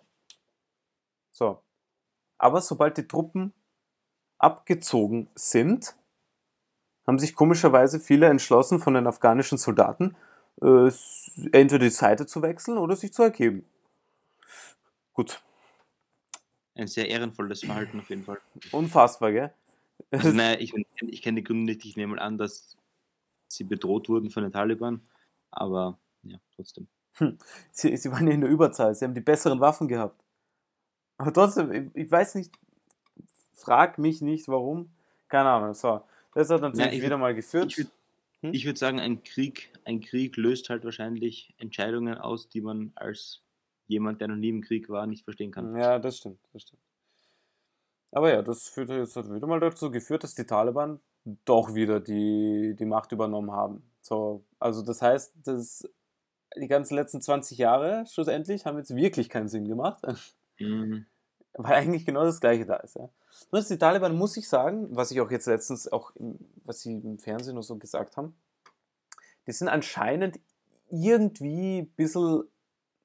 So. 1.31 1.63
Aber 2.39 2.61
sobald 2.61 2.97
die 2.97 3.07
Truppen 3.07 3.53
abgezogen 4.39 5.29
sind, 5.35 5.95
haben 7.05 7.19
sich 7.19 7.35
komischerweise 7.35 7.99
viele 7.99 8.27
entschlossen 8.27 8.79
von 8.79 8.93
den 8.93 9.07
afghanischen 9.07 9.57
Soldaten, 9.57 10.15
äh, 10.61 10.89
entweder 11.51 11.79
die 11.85 11.89
Seite 11.89 12.25
zu 12.25 12.41
wechseln 12.41 12.77
oder 12.77 12.95
sich 12.95 13.13
zu 13.13 13.23
ergeben. 13.23 13.65
Gut, 15.13 15.41
Ein 16.75 16.87
sehr 16.87 17.09
ehrenvolles 17.09 17.63
Verhalten 17.63 17.99
auf 17.99 18.09
jeden 18.09 18.23
Fall. 18.23 18.39
unfassbar, 18.71 19.31
gell? 19.31 19.53
Also, 20.11 20.31
naja, 20.31 20.59
ich, 20.59 20.73
ich 21.01 21.21
kenne 21.21 21.41
die 21.41 21.43
Gründe 21.43 21.65
nicht. 21.73 21.85
Ich 21.85 21.97
nehme 21.97 22.15
mal 22.15 22.21
an, 22.21 22.37
dass 22.37 22.77
sie 23.49 23.63
bedroht 23.65 24.09
wurden 24.09 24.31
von 24.31 24.43
den 24.43 24.51
Taliban. 24.53 25.01
Aber 25.51 25.99
ja, 26.23 26.39
trotzdem. 26.55 26.87
Sie, 27.71 27.97
sie 27.97 28.11
waren 28.11 28.27
ja 28.27 28.33
in 28.33 28.41
der 28.41 28.49
Überzahl, 28.49 28.95
sie 28.95 29.05
haben 29.05 29.13
die 29.15 29.21
besseren 29.21 29.59
Waffen 29.59 29.87
gehabt. 29.89 30.23
Aber 31.19 31.31
trotzdem, 31.33 31.71
ich, 31.71 32.05
ich 32.05 32.11
weiß 32.11 32.33
nicht, 32.35 32.51
frag 33.53 33.97
mich 33.99 34.21
nicht, 34.21 34.47
warum. 34.47 34.89
Keine 35.27 35.49
Ahnung. 35.49 35.73
So, 35.75 36.01
das 36.33 36.49
hat 36.49 36.61
natürlich 36.61 36.87
Ja, 36.87 36.97
ich- 36.97 37.03
wieder 37.03 37.17
mal 37.17 37.35
geführt. 37.35 37.67
Ich 37.71 37.77
würde 37.77 37.91
Hm? 38.41 38.53
ich 38.53 38.65
würd 38.65 38.77
sagen, 38.77 38.99
ein 39.01 39.21
Krieg, 39.23 39.69
ein 39.83 39.99
Krieg 39.99 40.37
löst 40.37 40.69
halt 40.69 40.85
wahrscheinlich 40.85 41.53
Entscheidungen 41.57 42.17
aus, 42.17 42.47
die 42.47 42.61
man 42.61 42.93
als 42.95 43.41
jemand, 43.87 44.21
der 44.21 44.29
noch 44.29 44.37
nie 44.37 44.47
im 44.49 44.61
Krieg 44.61 44.87
war, 44.89 45.05
nicht 45.07 45.25
verstehen 45.25 45.51
kann. 45.51 45.75
Ja, 45.75 45.99
das 45.99 46.17
stimmt, 46.19 46.39
das 46.53 46.61
stimmt. 46.61 46.81
Aber 48.11 48.31
ja, 48.31 48.41
das 48.41 48.69
führt 48.69 48.89
jetzt 48.89 49.15
hat 49.17 49.29
wieder 49.31 49.45
mal 49.45 49.59
dazu 49.59 49.91
geführt, 49.91 50.23
dass 50.23 50.35
die 50.35 50.45
Taliban 50.45 51.01
doch 51.45 51.75
wieder 51.75 51.99
die, 51.99 52.75
die 52.79 52.85
Macht 52.85 53.11
übernommen 53.11 53.51
haben. 53.51 53.83
So, 54.01 54.45
also 54.57 54.81
das 54.83 55.01
heißt, 55.01 55.33
dass 55.43 55.87
die 56.55 56.67
ganzen 56.69 56.95
letzten 56.95 57.21
20 57.21 57.57
Jahre 57.57 58.05
schlussendlich 58.07 58.65
haben 58.65 58.77
jetzt 58.77 58.95
wirklich 58.95 59.27
keinen 59.29 59.49
Sinn 59.49 59.67
gemacht. 59.67 60.01
Mm, 60.59 61.05
Weil 61.53 61.73
eigentlich 61.75 62.05
genau 62.05 62.23
das 62.23 62.39
Gleiche 62.41 62.65
da 62.65 62.77
ist. 62.77 62.95
Ja. 62.95 63.09
Nur 63.51 63.61
dass 63.61 63.67
die 63.67 63.77
Taliban, 63.77 64.15
muss 64.17 64.37
ich 64.37 64.47
sagen, 64.49 64.87
was 64.95 65.11
ich 65.11 65.21
auch 65.21 65.31
jetzt 65.31 65.47
letztens 65.47 65.91
auch, 65.91 66.15
im, 66.15 66.39
was 66.65 66.81
sie 66.81 66.93
im 66.93 67.19
Fernsehen 67.19 67.55
nur 67.55 67.63
so 67.63 67.77
gesagt 67.77 68.17
haben, 68.17 68.35
die 69.47 69.51
sind 69.51 69.67
anscheinend 69.67 70.39
irgendwie 70.89 71.79
ein 71.79 71.89
bisschen 71.91 72.43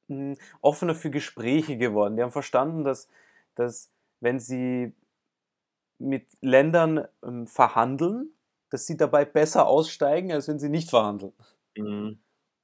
mh, 0.08 0.36
offener 0.60 0.94
für 0.94 1.10
Gespräche 1.10 1.76
geworden. 1.78 2.16
Die 2.16 2.22
haben 2.22 2.32
verstanden, 2.32 2.84
dass, 2.84 3.08
dass 3.54 3.90
wenn 4.20 4.40
sie 4.40 4.94
mit 5.98 6.26
Ländern 6.40 7.06
ähm, 7.22 7.46
verhandeln, 7.46 8.30
dass 8.70 8.86
sie 8.86 8.96
dabei 8.96 9.24
besser 9.24 9.66
aussteigen, 9.66 10.32
als 10.32 10.48
wenn 10.48 10.58
sie 10.58 10.68
nicht 10.68 10.90
verhandeln. 10.90 11.32
mm, 11.76 12.12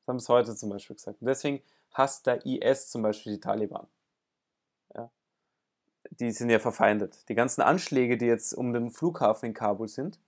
Das 0.01 0.09
haben 0.09 0.19
sie 0.21 0.29
heute 0.29 0.57
zum 0.57 0.71
Beispiel 0.71 0.97
gesagt. 0.97 1.21
Und 1.21 1.27
deswegen 1.29 1.63
hasst 1.93 2.27
der 2.27 2.45
IS 2.47 2.91
zum 2.91 3.03
Beispiel 3.03 3.35
die 3.35 3.41
Taliban. 3.41 3.87
Die 6.21 6.31
sind 6.33 6.51
ja 6.51 6.59
verfeindet. 6.61 7.29
Die 7.29 7.35
ganzen 7.35 7.63
Anschläge, 7.63 8.17
die 8.19 8.27
jetzt 8.27 8.53
um 8.53 8.73
den 8.73 8.91
Flughafen 8.91 9.47
in 9.49 9.55
Kabul 9.55 9.89
sind, 9.89 10.21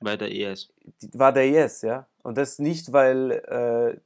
bei 0.00 0.16
der 0.16 0.30
ES. 0.32 0.72
die, 1.02 1.10
war 1.18 1.32
der 1.32 1.46
IS, 1.46 1.82
ja. 1.82 2.08
Und 2.22 2.36
das 2.38 2.58
nicht, 2.58 2.92
weil 2.92 3.30
äh, 3.32 4.00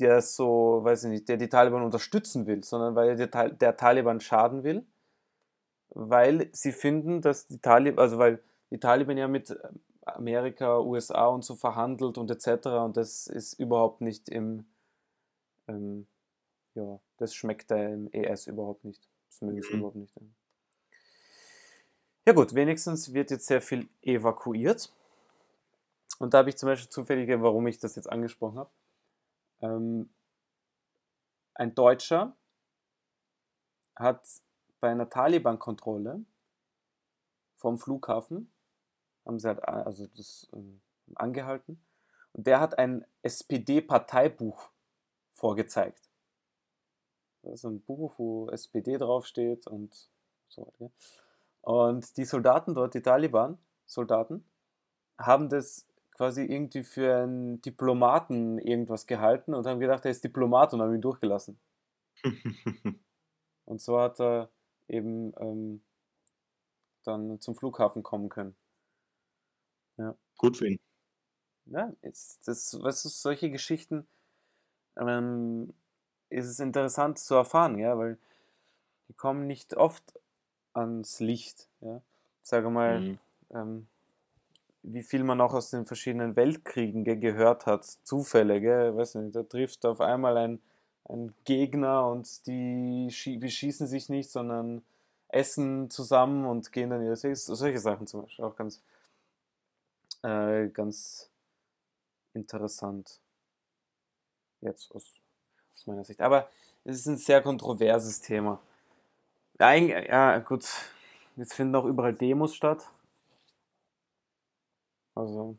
der 0.00 0.22
so, 0.22 0.80
weiß 0.84 1.04
ich 1.04 1.10
nicht, 1.10 1.28
der 1.28 1.36
die 1.38 1.48
Taliban 1.48 1.82
unterstützen 1.82 2.46
will, 2.46 2.64
sondern 2.64 2.94
weil 2.94 3.16
der, 3.16 3.30
Tal- 3.30 3.54
der 3.54 3.76
Taliban 3.76 4.20
schaden 4.20 4.64
will. 4.64 4.86
weil 5.94 6.48
sie 6.52 6.72
finden, 6.72 7.20
dass 7.20 7.46
die 7.46 7.58
Taliban, 7.60 7.98
also 8.02 8.18
weil 8.18 8.42
die 8.70 8.78
Taliban 8.80 9.16
ja 9.18 9.28
mit 9.28 9.56
Amerika, 10.06 10.78
USA 10.80 11.26
und 11.26 11.44
so 11.44 11.54
verhandelt 11.56 12.18
und 12.18 12.30
etc. 12.30 12.66
Und 12.84 12.96
das 12.96 13.26
ist 13.26 13.54
überhaupt 13.54 14.00
nicht 14.00 14.28
im, 14.28 14.66
ähm, 15.68 16.06
ja, 16.74 17.00
das 17.18 17.34
schmeckt 17.34 17.70
da 17.70 17.76
im 17.76 18.10
ES 18.12 18.46
überhaupt 18.48 18.84
nicht. 18.84 19.08
Das 19.32 19.40
mögen 19.40 19.62
sie 19.62 19.72
Mhm. 19.72 19.78
überhaupt 19.78 19.96
nicht. 19.96 20.14
Ja 22.26 22.34
gut, 22.34 22.54
wenigstens 22.54 23.14
wird 23.14 23.30
jetzt 23.30 23.46
sehr 23.46 23.62
viel 23.62 23.88
evakuiert. 24.02 24.92
Und 26.18 26.34
da 26.34 26.38
habe 26.38 26.50
ich 26.50 26.58
zum 26.58 26.68
Beispiel 26.68 26.90
zufällige, 26.90 27.40
warum 27.42 27.66
ich 27.66 27.78
das 27.78 27.96
jetzt 27.96 28.10
angesprochen 28.12 28.58
habe. 28.58 28.70
Ähm, 29.62 30.10
ein 31.54 31.74
Deutscher 31.74 32.36
hat 33.96 34.22
bei 34.80 34.90
einer 34.90 35.08
Taliban-Kontrolle 35.08 36.24
vom 37.56 37.78
Flughafen, 37.78 38.52
haben 39.24 39.38
sie 39.38 39.48
halt 39.48 39.66
a- 39.66 39.82
also 39.82 40.06
das 40.08 40.46
ähm, 40.52 40.82
angehalten, 41.14 41.82
und 42.34 42.46
der 42.46 42.60
hat 42.60 42.78
ein 42.78 43.06
SPD-Parteibuch 43.22 44.70
vorgezeigt. 45.30 46.11
Ist 47.42 47.64
ein 47.64 47.80
Buch, 47.80 48.14
wo 48.18 48.48
SPD 48.50 48.98
draufsteht 48.98 49.66
und 49.66 50.08
so 50.48 50.66
weiter. 50.66 50.90
Und 51.62 52.16
die 52.16 52.24
Soldaten 52.24 52.74
dort, 52.74 52.94
die 52.94 53.02
Taliban-Soldaten, 53.02 54.44
haben 55.18 55.48
das 55.48 55.86
quasi 56.12 56.42
irgendwie 56.42 56.82
für 56.82 57.16
einen 57.16 57.60
Diplomaten 57.62 58.58
irgendwas 58.58 59.06
gehalten 59.06 59.54
und 59.54 59.66
haben 59.66 59.80
gedacht, 59.80 60.04
er 60.04 60.10
ist 60.10 60.24
Diplomat 60.24 60.72
und 60.72 60.82
haben 60.82 60.94
ihn 60.94 61.00
durchgelassen. 61.00 61.58
Und 63.64 63.80
so 63.80 63.98
hat 63.98 64.20
er 64.20 64.50
eben 64.88 65.32
ähm, 65.38 65.82
dann 67.04 67.40
zum 67.40 67.54
Flughafen 67.54 68.02
kommen 68.02 68.28
können. 68.28 68.54
Gut 70.36 70.56
für 70.56 70.68
ihn. 70.68 70.80
Ja, 71.66 71.92
ist 72.02 72.46
das, 72.46 72.82
was 72.82 73.04
ist, 73.04 73.22
solche 73.22 73.50
Geschichten 73.50 74.06
ähm, 74.96 75.72
ist 76.32 76.46
es 76.48 76.60
interessant 76.60 77.18
zu 77.18 77.34
erfahren, 77.34 77.78
ja, 77.78 77.96
weil 77.98 78.18
die 79.08 79.14
kommen 79.14 79.46
nicht 79.46 79.74
oft 79.76 80.18
ans 80.74 81.20
Licht, 81.20 81.68
ja. 81.80 82.02
Sage 82.42 82.70
mal, 82.70 83.04
Mhm. 83.04 83.18
ähm, 83.50 83.86
wie 84.82 85.02
viel 85.02 85.24
man 85.24 85.40
auch 85.40 85.54
aus 85.54 85.70
den 85.70 85.86
verschiedenen 85.86 86.36
Weltkriegen 86.36 87.04
gell, 87.04 87.18
gehört 87.18 87.66
hat, 87.66 87.84
Zufälle, 88.04 88.60
gell, 88.60 88.96
weiß 88.96 89.16
nicht, 89.16 89.36
da 89.36 89.42
trifft 89.44 89.86
auf 89.86 90.00
einmal 90.00 90.36
ein, 90.36 90.60
ein 91.08 91.34
Gegner 91.44 92.06
und 92.08 92.46
die 92.46 93.08
schie 93.12 93.38
beschießen 93.38 93.86
sich 93.86 94.08
nicht, 94.08 94.30
sondern 94.30 94.82
essen 95.28 95.90
zusammen 95.90 96.46
und 96.46 96.72
gehen 96.72 96.90
dann 96.90 97.04
ihre 97.04 97.22
Wege. 97.22 97.36
Solche 97.36 97.78
Sachen 97.80 98.06
zum 98.06 98.22
Beispiel 98.22 98.44
auch 98.44 98.56
ganz, 98.56 98.82
äh, 100.22 100.68
ganz 100.68 101.30
interessant. 102.34 103.20
Jetzt 104.60 104.90
aus, 104.94 105.20
aus 105.82 105.86
meiner 105.86 106.04
Sicht. 106.04 106.20
Aber 106.20 106.48
es 106.84 106.96
ist 106.96 107.06
ein 107.06 107.16
sehr 107.16 107.42
kontroverses 107.42 108.20
Thema. 108.20 108.60
Eig 109.58 110.08
ja, 110.08 110.38
gut. 110.38 110.66
Jetzt 111.36 111.54
finden 111.54 111.74
auch 111.76 111.84
überall 111.84 112.14
Demos 112.14 112.54
statt. 112.54 112.90
Also, 115.14 115.56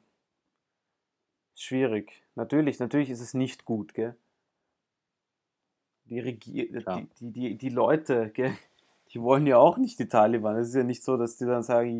schwierig. 1.55 2.23
Natürlich, 2.35 2.79
natürlich 2.79 3.09
ist 3.09 3.21
es 3.21 3.33
nicht 3.33 3.65
gut, 3.65 3.93
gell? 3.93 4.15
Die, 6.05 6.19
Regier 6.19 6.81
Klar. 6.81 7.01
die, 7.01 7.07
die, 7.19 7.31
die, 7.31 7.57
die 7.57 7.69
Leute, 7.69 8.29
gell? 8.31 8.55
Die 9.09 9.21
wollen 9.21 9.45
ja 9.45 9.57
auch 9.57 9.77
nicht 9.77 9.99
die 9.99 10.07
Taliban. 10.07 10.55
Es 10.57 10.69
ist 10.69 10.75
ja 10.75 10.83
nicht 10.83 11.03
so, 11.03 11.17
dass 11.17 11.37
die 11.37 11.45
dann 11.45 11.61
sagen, 11.61 11.91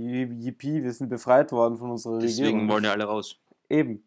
yippie, 0.41 0.83
wir 0.83 0.91
sind 0.93 1.09
befreit 1.09 1.51
worden 1.51 1.77
von 1.77 1.91
unserer 1.91 2.17
Deswegen 2.17 2.45
Regierung. 2.45 2.69
wollen 2.69 2.83
ja 2.85 2.91
alle 2.91 3.03
raus. 3.03 3.39
Eben. 3.69 4.03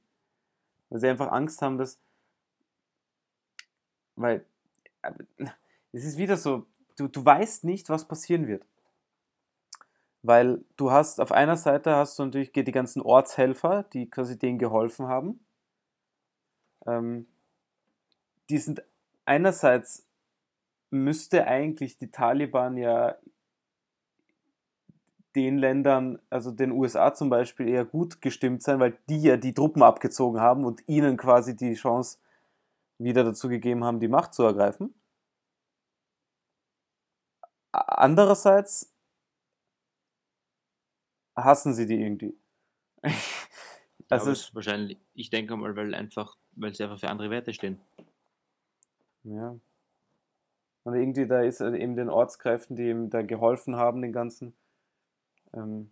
Weil 0.90 1.00
sie 1.00 1.09
einfach 1.09 1.31
Angst 1.31 1.62
haben, 1.62 1.79
dass. 1.79 2.00
Weil. 4.16 4.44
Es 5.92 6.05
ist 6.05 6.18
wieder 6.18 6.37
so, 6.37 6.66
du, 6.96 7.09
du 7.09 7.24
weißt 7.24 7.64
nicht, 7.64 7.88
was 7.88 8.07
passieren 8.07 8.48
wird. 8.48 8.66
Weil 10.22 10.64
du 10.76 10.90
hast, 10.90 11.20
auf 11.20 11.33
einer 11.33 11.57
Seite 11.57 11.94
hast 11.94 12.18
du 12.18 12.24
natürlich 12.24 12.52
die 12.52 12.64
ganzen 12.64 13.00
Ortshelfer, 13.00 13.85
die 13.85 14.11
quasi 14.11 14.38
denen 14.38 14.59
geholfen 14.59 15.07
haben. 15.07 15.40
Ähm, 16.87 17.26
die 18.50 18.59
sind 18.59 18.83
einerseits 19.24 20.07
müsste 20.90 21.46
eigentlich 21.46 21.96
die 21.96 22.11
Taliban 22.11 22.76
ja 22.76 23.16
den 25.35 25.59
Ländern, 25.59 26.18
also 26.31 26.50
den 26.50 26.72
USA 26.72 27.12
zum 27.12 27.29
Beispiel, 27.29 27.68
eher 27.68 27.85
gut 27.85 28.22
gestimmt 28.22 28.62
sein, 28.62 28.81
weil 28.81 28.96
die 29.09 29.20
ja 29.20 29.37
die 29.37 29.52
Truppen 29.52 29.83
abgezogen 29.83 30.40
haben 30.40 30.64
und 30.64 30.83
ihnen 30.87 31.18
quasi 31.18 31.55
die 31.55 31.74
Chance 31.74 32.18
wieder 32.98 33.24
dazu 33.24 33.48
gegeben 33.48 33.85
haben, 33.85 34.00
die 34.00 34.09
Macht 34.09 34.35
zu 34.35 34.42
ergreifen. 34.42 34.94
Andererseits 37.72 38.92
hassen 41.35 41.74
sie 41.74 41.87
die 41.87 42.00
irgendwie. 42.00 42.37
Also 44.09 44.30
ist 44.30 44.54
wahrscheinlich, 44.54 44.98
ich 45.14 45.30
denke 45.30 45.56
mal, 45.56 45.74
weil 45.74 45.92
einfach, 45.92 46.37
weil 46.52 46.72
sie 46.72 46.85
einfach 46.85 47.00
für 47.00 47.09
andere 47.09 47.28
Werte 47.30 47.52
stehen. 47.52 47.80
ja. 49.24 49.59
Und 50.85 50.94
irgendwie 50.94 51.26
da 51.26 51.42
ist 51.42 51.59
halt 51.59 51.74
eben 51.74 51.96
den 51.96 52.09
Ortskräften, 52.09 52.76
die 52.76 52.88
ihm 52.88 53.11
da 53.11 53.22
geholfen 53.22 53.74
haben, 53.74 54.02
den 54.02 54.12
ganzen 54.12 54.54
ähm, 55.52 55.90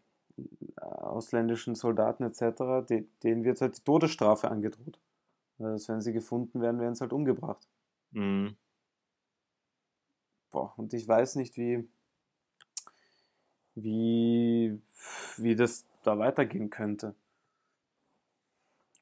ausländischen 0.76 1.74
Soldaten 1.74 2.22
etc., 2.22 2.86
de, 2.88 3.04
denen 3.24 3.42
wird 3.42 3.60
halt 3.60 3.78
die 3.78 3.82
Todesstrafe 3.82 4.48
angedroht. 4.48 5.00
Also 5.64 5.92
wenn 5.92 6.00
sie 6.00 6.12
gefunden 6.12 6.60
werden, 6.60 6.80
werden 6.80 6.94
sie 6.94 7.00
halt 7.00 7.12
umgebracht. 7.12 7.66
Mhm. 8.12 8.56
Boah, 10.50 10.72
und 10.76 10.94
ich 10.94 11.06
weiß 11.06 11.36
nicht, 11.36 11.56
wie, 11.56 11.88
wie, 13.74 14.80
wie 15.36 15.56
das 15.56 15.84
da 16.02 16.18
weitergehen 16.18 16.70
könnte. 16.70 17.14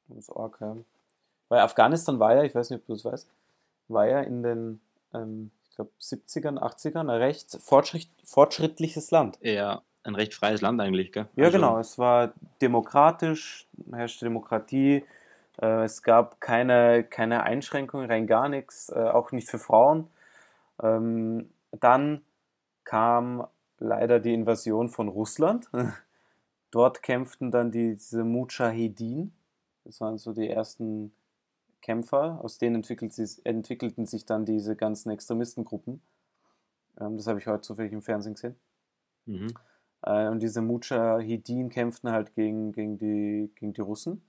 Das 0.07 0.17
ist 0.17 0.29
arg, 0.31 0.57
ja. 0.61 0.75
Weil 1.49 1.59
Afghanistan 1.59 2.19
war 2.19 2.35
ja, 2.35 2.43
ich 2.43 2.55
weiß 2.55 2.69
nicht, 2.69 2.79
ob 2.79 2.87
du 2.87 2.93
es 2.93 3.05
weißt, 3.05 3.29
war 3.87 4.07
ja 4.07 4.21
in 4.21 4.41
den, 4.41 4.81
ähm, 5.13 5.51
ich 5.69 5.75
glaube, 5.75 5.91
70ern, 5.99 6.57
80ern 6.57 7.01
ein 7.01 7.09
recht 7.09 7.51
fortschritt, 7.61 8.07
fortschrittliches 8.23 9.11
Land. 9.11 9.37
Eher 9.41 9.83
ein 10.03 10.15
recht 10.15 10.33
freies 10.33 10.61
Land 10.61 10.81
eigentlich, 10.81 11.11
gell? 11.11 11.27
Ja, 11.35 11.45
Also, 11.45 11.57
genau. 11.57 11.79
Es 11.79 11.97
war 11.97 12.33
demokratisch, 12.61 13.67
herrschte 13.91 14.25
Demokratie. 14.25 15.03
Äh, 15.61 15.83
es 15.83 16.03
gab 16.03 16.41
keine, 16.41 17.03
keine 17.03 17.43
Einschränkungen, 17.43 18.09
rein 18.09 18.27
gar 18.27 18.49
nichts, 18.49 18.89
äh, 18.89 18.95
auch 18.95 19.31
nicht 19.31 19.49
für 19.49 19.59
Frauen. 19.59 20.09
Ähm, 20.81 21.51
dann 21.71 22.21
kam 22.83 23.47
leider 23.79 24.19
die 24.19 24.33
Invasion 24.33 24.89
von 24.89 25.07
Russland. 25.07 25.69
Dort 26.71 27.03
kämpften 27.03 27.51
dann 27.51 27.71
die, 27.71 27.95
diese 27.95 28.23
Mujahedin. 28.23 29.33
Das 29.83 30.01
waren 30.01 30.17
so 30.17 30.33
die 30.33 30.49
ersten 30.49 31.13
Kämpfer. 31.81 32.39
Aus 32.41 32.57
denen 32.57 32.77
entwickelt 32.77 33.13
sich, 33.13 33.45
entwickelten 33.45 34.05
sich 34.05 34.25
dann 34.25 34.45
diese 34.45 34.75
ganzen 34.75 35.11
Extremistengruppen. 35.11 36.01
Ähm, 36.99 37.17
das 37.17 37.27
habe 37.27 37.39
ich 37.39 37.47
heute 37.47 37.61
zufällig 37.61 37.93
im 37.93 38.01
Fernsehen 38.01 38.33
gesehen. 38.33 38.55
Mhm. 39.25 39.53
Äh, 40.01 40.27
und 40.29 40.41
diese 40.41 40.61
Mujahedin 40.61 41.69
kämpften 41.69 42.11
halt 42.11 42.33
gegen, 42.33 42.71
gegen, 42.71 42.97
die, 42.97 43.51
gegen 43.55 43.73
die 43.73 43.81
Russen. 43.81 44.23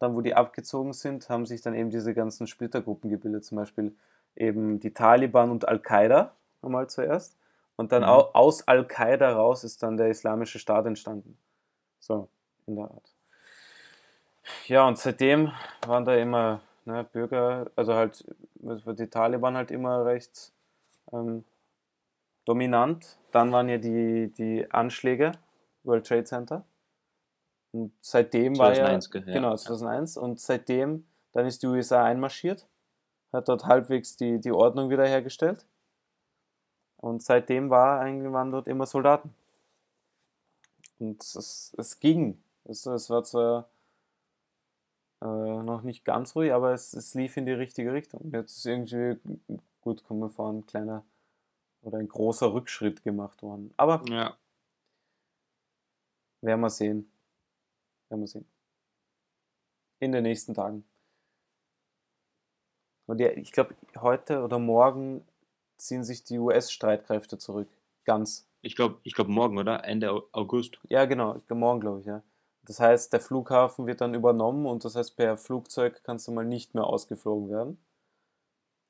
Dann, 0.00 0.16
wo 0.16 0.20
die 0.22 0.34
abgezogen 0.34 0.92
sind, 0.92 1.28
haben 1.28 1.46
sich 1.46 1.62
dann 1.62 1.74
eben 1.74 1.90
diese 1.90 2.14
ganzen 2.14 2.48
Splittergruppen 2.48 3.08
gebildet, 3.10 3.44
zum 3.44 3.56
Beispiel 3.56 3.94
eben 4.34 4.80
die 4.80 4.92
Taliban 4.92 5.50
und 5.50 5.68
Al-Qaida 5.68 6.34
einmal 6.62 6.88
zuerst. 6.88 7.36
Und 7.76 7.92
dann 7.92 8.02
Mhm. 8.02 8.08
au 8.08 8.30
aus 8.32 8.66
Al-Qaida 8.66 9.32
raus 9.32 9.62
ist 9.62 9.82
dann 9.82 9.96
der 9.96 10.08
Islamische 10.08 10.58
Staat 10.58 10.86
entstanden. 10.86 11.38
So, 12.00 12.28
in 12.66 12.76
der 12.76 12.86
Art. 12.86 13.14
Ja, 14.66 14.88
und 14.88 14.98
seitdem 14.98 15.52
waren 15.86 16.04
da 16.04 16.14
immer 16.14 16.60
ne, 16.84 17.04
Bürger, 17.04 17.70
also 17.76 17.94
halt, 17.94 18.24
die 18.54 19.06
Taliban 19.06 19.56
halt 19.56 19.70
immer 19.70 20.04
recht 20.04 20.52
ähm, 21.12 21.44
dominant. 22.44 23.18
Dann 23.32 23.52
waren 23.52 23.68
ja 23.68 23.78
die, 23.78 24.32
die 24.32 24.70
Anschläge, 24.70 25.32
World 25.84 26.06
Trade 26.06 26.24
Center. 26.24 26.64
Und 27.72 27.92
seitdem 28.00 28.58
war 28.58 28.70
ja, 28.70 28.86
2001, 28.86 29.10
gell? 29.10 29.24
Ja. 29.26 29.32
genau, 29.34 29.56
2001. 29.56 30.16
Und 30.16 30.40
seitdem, 30.40 31.06
dann 31.32 31.46
ist 31.46 31.62
die 31.62 31.66
USA 31.66 32.04
einmarschiert, 32.04 32.66
hat 33.32 33.48
dort 33.48 33.66
halbwegs 33.66 34.16
die, 34.16 34.40
die 34.40 34.52
Ordnung 34.52 34.90
wiederhergestellt. 34.90 35.66
Und 36.96 37.22
seitdem 37.22 37.70
war 37.70 38.00
eigentlich, 38.00 38.32
waren 38.32 38.50
dort 38.50 38.66
immer 38.66 38.86
Soldaten. 38.86 39.34
Und 40.98 41.22
es, 41.22 41.74
es 41.78 41.98
ging. 42.00 42.42
Es, 42.64 42.84
es 42.86 43.08
war 43.08 43.24
zwar 43.24 43.70
äh, 45.22 45.26
noch 45.26 45.82
nicht 45.82 46.04
ganz 46.04 46.34
ruhig, 46.36 46.52
aber 46.52 46.72
es, 46.72 46.92
es 46.92 47.14
lief 47.14 47.36
in 47.36 47.46
die 47.46 47.52
richtige 47.52 47.92
Richtung. 47.92 48.30
Jetzt 48.32 48.58
ist 48.58 48.66
irgendwie, 48.66 49.18
gut, 49.80 50.04
kommen 50.04 50.20
wir 50.20 50.30
vor, 50.30 50.50
ein 50.52 50.66
kleiner 50.66 51.04
oder 51.82 51.98
ein 51.98 52.08
großer 52.08 52.52
Rückschritt 52.52 53.02
gemacht 53.02 53.42
worden. 53.42 53.72
Aber 53.76 54.02
Ja, 54.08 54.36
Werden 56.42 56.60
wir 56.60 56.70
sehen. 56.70 57.09
Werden 58.10 58.20
wir 58.22 58.28
sehen. 58.28 58.46
In 59.98 60.12
den 60.12 60.24
nächsten 60.24 60.52
Tagen. 60.52 60.84
Und 63.06 63.20
ja, 63.20 63.28
ich 63.30 63.52
glaube, 63.52 63.74
heute 63.98 64.42
oder 64.42 64.58
morgen 64.58 65.24
ziehen 65.76 66.04
sich 66.04 66.24
die 66.24 66.38
US-Streitkräfte 66.38 67.38
zurück. 67.38 67.68
Ganz. 68.04 68.46
Ich 68.62 68.76
glaube, 68.76 68.98
ich 69.02 69.14
glaub 69.14 69.28
morgen, 69.28 69.58
oder? 69.58 69.84
Ende 69.84 70.10
Au- 70.12 70.24
August. 70.32 70.78
Ja, 70.88 71.04
genau. 71.06 71.40
Morgen, 71.50 71.80
glaube 71.80 72.00
ich, 72.00 72.06
ja. 72.06 72.22
Das 72.64 72.78
heißt, 72.80 73.12
der 73.12 73.20
Flughafen 73.20 73.86
wird 73.86 74.00
dann 74.00 74.14
übernommen 74.14 74.66
und 74.66 74.84
das 74.84 74.94
heißt, 74.94 75.16
per 75.16 75.36
Flugzeug 75.36 76.02
kannst 76.04 76.28
du 76.28 76.32
mal 76.32 76.44
nicht 76.44 76.74
mehr 76.74 76.84
ausgeflogen 76.84 77.50
werden. 77.50 77.78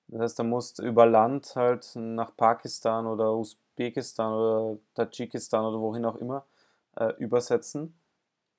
Das 0.09 0.21
heißt, 0.21 0.39
da 0.39 0.43
musst 0.43 0.79
du 0.79 0.83
über 0.83 1.07
Land 1.07 1.55
halt 1.57 1.93
nach 1.95 2.37
Pakistan 2.37 3.07
oder 3.07 3.33
Usbekistan 3.35 4.33
oder 4.33 4.79
Tadschikistan 4.95 5.65
oder 5.65 5.81
wohin 5.81 6.05
auch 6.05 6.17
immer 6.17 6.45
äh, 6.97 7.13
übersetzen, 7.19 7.95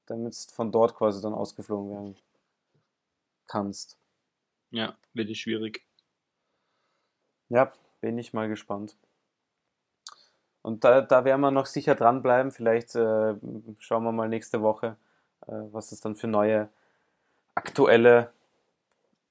damit 0.05 0.33
du 0.33 0.53
von 0.53 0.71
dort 0.71 0.95
quasi 0.95 1.21
dann 1.21 1.33
ausgeflogen 1.33 1.91
werden 1.91 2.15
kannst. 3.47 3.97
Ja, 4.71 4.95
wird 5.13 5.29
es 5.29 5.37
schwierig. 5.37 5.85
Ja, 7.49 7.71
bin 7.99 8.17
ich 8.17 8.33
mal 8.33 8.47
gespannt. 8.47 8.95
Und 10.61 10.83
da, 10.83 11.01
da 11.01 11.25
werden 11.25 11.41
wir 11.41 11.51
noch 11.51 11.65
sicher 11.65 11.95
dranbleiben. 11.95 12.51
Vielleicht 12.51 12.95
äh, 12.95 13.35
schauen 13.79 14.03
wir 14.03 14.11
mal 14.11 14.29
nächste 14.29 14.61
Woche, 14.61 14.97
äh, 15.47 15.51
was 15.71 15.91
es 15.91 16.01
dann 16.01 16.15
für 16.15 16.27
neue 16.27 16.69
aktuelle 17.55 18.31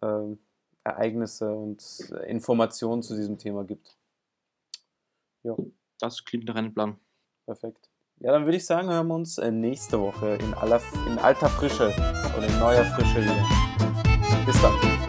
äh, 0.02 0.36
Ereignisse 0.84 1.52
und 1.54 1.82
Informationen 2.26 3.02
zu 3.02 3.14
diesem 3.16 3.38
Thema 3.38 3.64
gibt. 3.64 3.96
Ja, 5.42 5.56
Das 5.98 6.24
klingt 6.24 6.46
nach 6.46 6.56
einem 6.56 6.74
Plan. 6.74 6.98
perfekt. 7.46 7.89
Ja, 8.22 8.32
dann 8.32 8.44
würde 8.44 8.58
ich 8.58 8.66
sagen, 8.66 8.90
hören 8.90 9.06
wir 9.06 9.14
uns 9.14 9.38
äh, 9.38 9.50
nächste 9.50 9.98
Woche 9.98 10.36
in, 10.42 10.52
aller, 10.52 10.78
in 11.06 11.18
alter 11.18 11.48
Frische 11.48 11.86
oder 12.36 12.46
in 12.46 12.58
neuer 12.58 12.84
Frische 12.84 13.22
wieder. 13.22 13.48
Bis 14.44 14.60
dann. 14.60 14.99